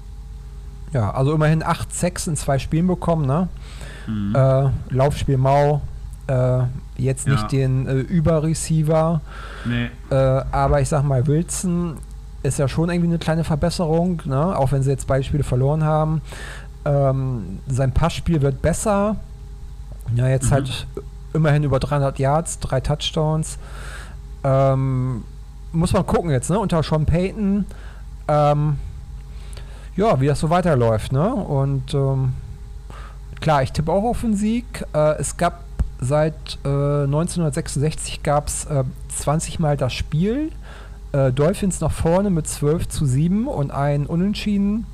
[0.92, 3.48] Ja, also immerhin 8 Sex in zwei Spielen bekommen, ne?
[4.06, 4.34] Mhm.
[4.34, 5.80] Äh, Laufspiel Mau,
[6.26, 6.64] äh,
[6.96, 7.48] jetzt nicht ja.
[7.48, 9.20] den äh, Überreceiver.
[9.64, 9.90] Nee.
[10.10, 10.14] Äh,
[10.50, 11.96] aber ich sag mal, Wilson
[12.42, 14.56] ist ja schon irgendwie eine kleine Verbesserung, ne?
[14.56, 16.20] auch wenn sie jetzt beide Spiele verloren haben.
[16.84, 19.16] Ähm, sein Passspiel wird besser.
[20.14, 20.50] Ja, jetzt mhm.
[20.50, 20.86] halt
[21.32, 23.58] immerhin über 300 Yards, drei Touchdowns.
[24.44, 25.24] Ähm,
[25.72, 26.58] muss man gucken jetzt, ne?
[26.58, 27.66] Unter Sean Payton.
[28.28, 28.76] Ähm,
[29.96, 31.12] ja, wie das so weiterläuft.
[31.12, 31.34] Ne?
[31.34, 32.32] Und ähm,
[33.40, 34.84] klar, ich tippe auch auf den Sieg.
[34.94, 35.64] Äh, es gab
[36.00, 40.50] seit äh, 1966 gab es äh, 20 Mal das Spiel.
[41.12, 44.86] Äh, Dolphins nach vorne mit 12 zu 7 und ein Unentschieden.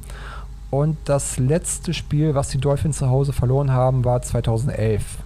[0.71, 5.19] Und das letzte Spiel, was die Dolphins zu Hause verloren haben, war 2011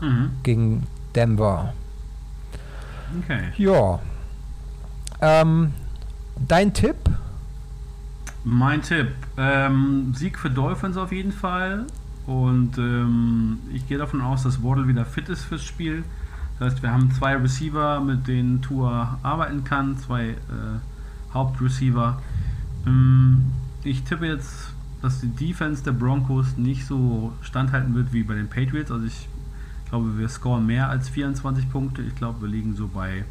[0.00, 0.30] mhm.
[0.42, 1.74] gegen Denver.
[3.18, 3.50] Okay.
[3.56, 3.98] Ja.
[5.20, 5.72] Ähm,
[6.36, 6.96] dein Tipp?
[8.44, 11.86] Mein Tipp, ähm, Sieg für Dolphins auf jeden Fall.
[12.26, 16.04] Und ähm, ich gehe davon aus, dass Waddle wieder fit ist fürs Spiel.
[16.58, 20.34] Das heißt, wir haben zwei Receiver, mit denen Tour arbeiten kann, zwei äh,
[21.34, 22.20] Hauptreceiver.
[22.86, 23.50] Ähm,
[23.84, 24.72] ich tippe jetzt,
[25.02, 28.90] dass die Defense der Broncos nicht so standhalten wird wie bei den Patriots.
[28.90, 29.28] Also ich
[29.88, 32.02] glaube, wir scoren mehr als 24 Punkte.
[32.02, 33.24] Ich glaube, wir liegen so bei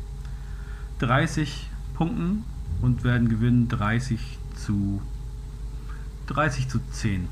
[0.99, 2.43] 30 Punkten
[2.81, 4.19] und werden gewinnen 30
[4.55, 5.01] zu
[6.27, 7.27] 30 zu 10.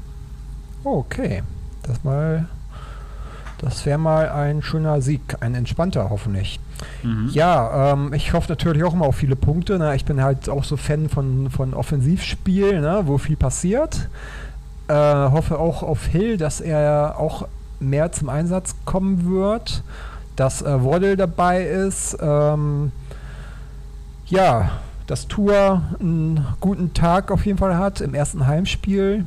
[0.84, 1.44] Okay,
[1.84, 2.48] das mal
[3.60, 6.60] das wäre mal ein schöner Sieg, ein entspannter hoffentlich.
[7.04, 7.30] Mhm.
[7.32, 9.80] Ja, ähm, ich hoffe natürlich auch immer auf viele Punkte.
[9.80, 9.96] Ne?
[9.96, 13.04] Ich bin halt auch so Fan von, von Offensivspielen, ne?
[13.06, 14.10] wo viel passiert.
[14.88, 17.48] Äh, hoffe auch auf Hill, dass er auch
[17.80, 19.84] mehr zum Einsatz kommen wird,
[20.36, 22.18] dass äh, Waddle dabei ist.
[22.22, 22.92] Ähm,
[24.28, 24.70] ja,
[25.08, 29.26] dass Tour einen guten Tag auf jeden Fall hat im ersten Heimspiel.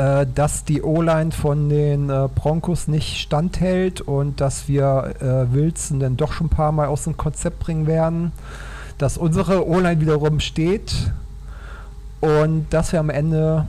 [0.00, 6.00] Äh, dass die O-Line von den äh, Broncos nicht standhält und dass wir äh, Wilson
[6.00, 8.32] dann doch schon ein paar Mal aus dem Konzept bringen werden.
[8.96, 11.12] Dass unsere O-Line wiederum steht
[12.20, 13.66] und dass wir am Ende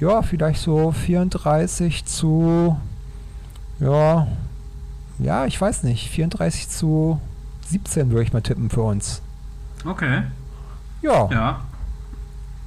[0.00, 2.78] ja vielleicht so 34 zu
[3.80, 4.28] ja
[5.18, 7.20] ja ich weiß nicht 34 zu
[7.66, 9.20] 17 würde ich mal tippen für uns.
[9.84, 10.22] Okay.
[11.02, 11.28] Ja.
[11.30, 11.60] Ja.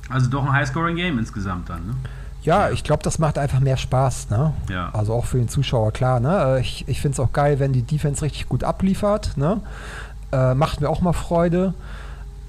[0.10, 1.96] Also doch ein High-Scoring-Game insgesamt dann, ne?
[2.44, 4.54] Ja, ich glaube, das macht einfach mehr Spaß, ne?
[4.70, 4.90] Ja.
[4.94, 6.58] Also auch für den Zuschauer, klar, ne?
[6.62, 9.60] Ich, ich finde es auch geil, wenn die Defense richtig gut abliefert, ne?
[10.32, 11.74] Äh, macht mir auch mal Freude.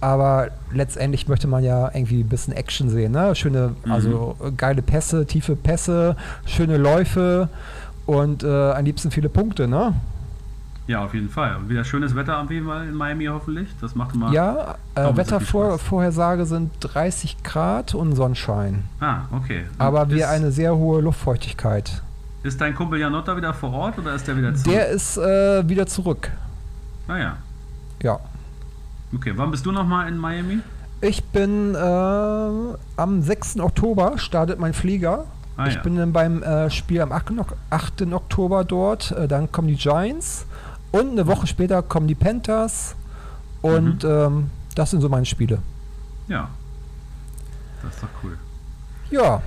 [0.00, 3.34] Aber letztendlich möchte man ja irgendwie ein bisschen Action sehen, ne?
[3.36, 3.92] Schöne, Mhm.
[3.92, 6.16] also äh, geile Pässe, tiefe Pässe,
[6.46, 7.48] schöne Läufe
[8.06, 9.92] und äh, am liebsten viele Punkte, ne?
[10.86, 11.56] Ja, auf jeden Fall.
[11.56, 13.68] Und wieder schönes Wetter am jeden Fall in Miami hoffentlich.
[13.80, 14.32] Das macht immer.
[14.32, 15.88] Ja, äh, das Wettervor hat viel Spaß.
[15.88, 18.84] Vorhersage sind 30 Grad und Sonnenschein.
[19.00, 19.64] Ah, okay.
[19.72, 22.02] Und Aber wir eine sehr hohe Luftfeuchtigkeit.
[22.42, 24.74] Ist dein Kumpel Janotta wieder vor Ort oder ist der wieder zurück?
[24.74, 26.30] Der ist äh, wieder zurück.
[27.06, 27.36] Ah ja.
[28.02, 28.18] Ja.
[29.14, 30.58] Okay, wann bist du nochmal in Miami?
[31.00, 33.60] Ich bin äh, am 6.
[33.60, 35.26] Oktober startet mein Flieger.
[35.56, 35.82] Ah, ich ja.
[35.82, 37.38] bin dann beim äh, Spiel am 8.
[37.38, 38.12] Ok- 8.
[38.12, 39.12] Oktober dort.
[39.12, 40.46] Äh, dann kommen die Giants.
[40.92, 42.94] Und eine Woche später kommen die Panthers.
[43.62, 44.10] Und Mhm.
[44.10, 45.58] ähm, das sind so meine Spiele.
[46.28, 46.48] Ja.
[47.82, 48.38] Das ist doch cool.
[49.10, 49.42] Ja.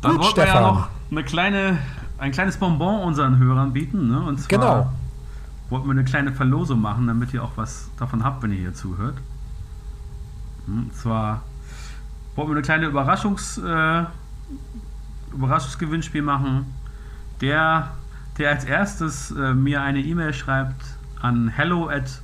[0.00, 0.74] Dann Gut, wollten wir ja Stefan.
[0.74, 1.78] noch eine kleine,
[2.18, 4.08] ein kleines Bonbon unseren Hörern bieten.
[4.08, 4.20] Ne?
[4.22, 4.92] Und zwar Genau.
[5.70, 8.74] wollten wir eine kleine Verlosung machen, damit ihr auch was davon habt, wenn ihr hier
[8.74, 9.16] zuhört.
[10.66, 11.42] Hm, Und zwar
[12.34, 14.04] wollten wir eine kleine Überraschungs, äh,
[15.32, 16.66] Überraschungsgewinnspiel machen.
[17.40, 17.90] Der,
[18.38, 20.82] der als erstes äh, mir eine E-Mail schreibt
[21.20, 22.20] an hello at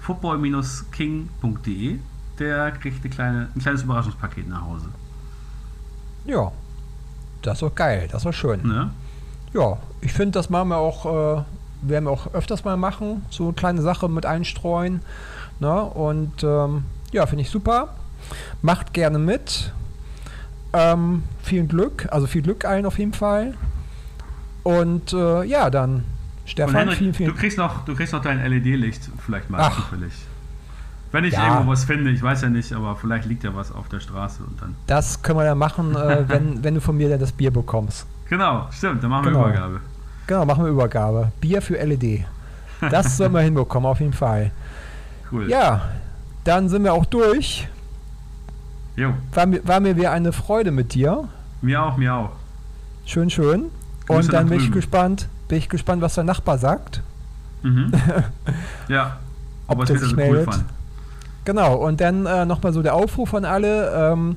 [0.00, 1.98] football-king.de,
[2.38, 4.88] der kriegt eine kleine, ein kleines Überraschungspaket nach Hause.
[6.24, 6.52] Ja.
[7.42, 8.08] Das ist doch geil.
[8.10, 8.62] Das war schön.
[8.66, 8.90] Ne?
[9.52, 11.42] Ja, ich finde, das machen wir auch, äh,
[11.82, 13.24] werden wir auch öfters mal machen.
[13.30, 15.02] So eine kleine Sache mit einstreuen.
[15.58, 15.82] Ne?
[15.82, 17.94] Und ähm, ja, finde ich super.
[18.62, 19.72] Macht gerne mit.
[20.72, 23.54] Ähm, viel Glück, also viel Glück allen auf jeden Fall.
[24.62, 26.04] Und äh, ja, dann
[26.44, 29.76] Stefan, Henrik, vielen, vielen du kriegst noch, du kriegst noch dein LED-Licht vielleicht mal Ach.
[29.76, 30.12] zufällig.
[31.12, 31.48] Wenn ich Ja.
[31.54, 34.42] irgendwo was finde, ich weiß ja nicht, aber vielleicht liegt ja was auf der Straße
[34.42, 34.74] und dann.
[34.86, 38.06] Das können wir dann machen, äh, wenn, wenn du von mir dann das Bier bekommst.
[38.28, 39.40] Genau, stimmt, dann machen Genau.
[39.40, 39.80] wir Übergabe.
[40.26, 41.32] Genau, machen wir Übergabe.
[41.40, 42.24] Bier für LED.
[42.90, 44.52] Das sollen wir hinbekommen, auf jeden Fall.
[45.30, 45.48] Cool.
[45.50, 45.82] Ja,
[46.44, 47.68] dann sind wir auch durch.
[48.96, 51.28] Jo, War mir, war mir wieder eine Freude mit dir.
[51.62, 52.30] mir auch, mir auch.
[53.06, 53.66] Schön, schön.
[54.08, 57.02] Und dann bin ich gespannt, bin ich gespannt, was der Nachbar sagt.
[57.62, 57.92] Mhm.
[58.88, 59.18] ja,
[59.66, 60.64] Ob ob er es wieder sich so cool fand.
[61.44, 63.92] Genau, und dann äh, nochmal so der Aufruf an alle.
[63.94, 64.36] Ähm,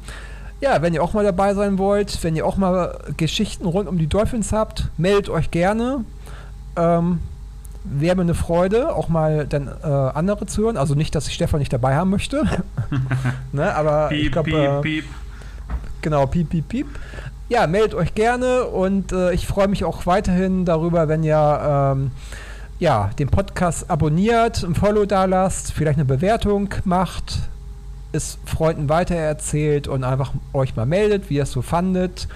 [0.61, 3.97] ja, wenn ihr auch mal dabei sein wollt, wenn ihr auch mal Geschichten rund um
[3.97, 6.05] die Dolphins habt, meldet euch gerne.
[6.75, 7.19] Ähm,
[7.83, 10.77] Wäre mir eine Freude, auch mal dann äh, andere zu hören.
[10.77, 12.43] Also nicht, dass ich Stefan nicht dabei haben möchte.
[13.51, 15.05] ne, aber ich Piep, glaube, piep, äh, piep.
[16.01, 16.87] Genau, piep, piep, piep.
[17.47, 21.59] Ja, meldet euch gerne und äh, ich freue mich auch weiterhin darüber, wenn ihr
[21.95, 22.11] ähm,
[22.79, 27.37] ja, den Podcast abonniert, ein Follow da lasst, vielleicht eine Bewertung macht,
[28.11, 32.27] es Freunden weitererzählt und einfach euch mal meldet, wie ihr es so fandet,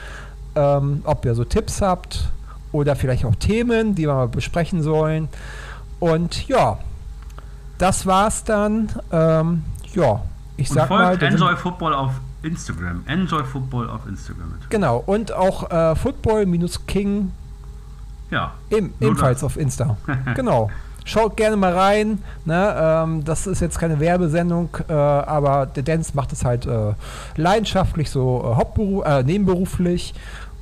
[0.55, 2.29] ähm, ob ihr so Tipps habt
[2.71, 5.27] oder vielleicht auch Themen, die wir mal besprechen sollen.
[5.99, 6.77] Und ja,
[7.79, 8.89] das war's dann.
[9.11, 9.63] Ähm,
[9.95, 10.21] ja,
[10.55, 11.07] ich Und sag mal.
[11.07, 12.11] folgt sind- Enjoy Football auf
[12.43, 13.03] Instagram.
[13.07, 14.53] Enjoy Football auf Instagram.
[14.69, 17.31] Genau, und auch äh, Football-King
[18.31, 18.53] Ja.
[18.69, 19.97] Nur ebenfalls auf Insta.
[20.35, 20.69] genau.
[21.05, 22.21] Schaut gerne mal rein.
[22.45, 22.75] Ne?
[22.77, 26.93] Ähm, das ist jetzt keine Werbesendung, äh, aber der Dance macht es halt äh,
[27.35, 30.13] leidenschaftlich, so äh, äh, nebenberuflich.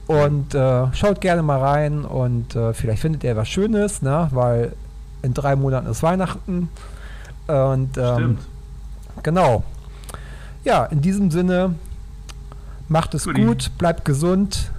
[0.08, 4.30] Und äh, schaut gerne mal rein und äh, vielleicht findet ihr was Schönes, ne?
[4.32, 4.72] weil
[5.22, 6.70] in drei Monaten ist Weihnachten.
[7.48, 8.40] Und ähm, Stimmt.
[9.24, 9.64] genau.
[10.68, 11.76] Ja, in diesem Sinne,
[12.90, 13.42] macht es Guti.
[13.42, 14.70] gut, bleibt gesund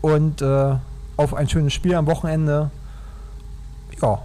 [0.00, 0.76] und äh,
[1.18, 2.70] auf ein schönes Spiel am Wochenende.
[4.00, 4.22] Ja,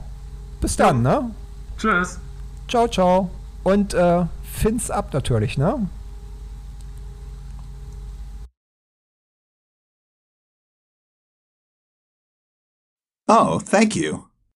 [0.61, 1.29] bis dann, ne?
[1.77, 2.21] Tschüss.
[2.69, 3.29] Ciao, ciao.
[3.63, 5.89] Und äh, Fins ab natürlich, ne?
[13.27, 14.30] Oh, thank you.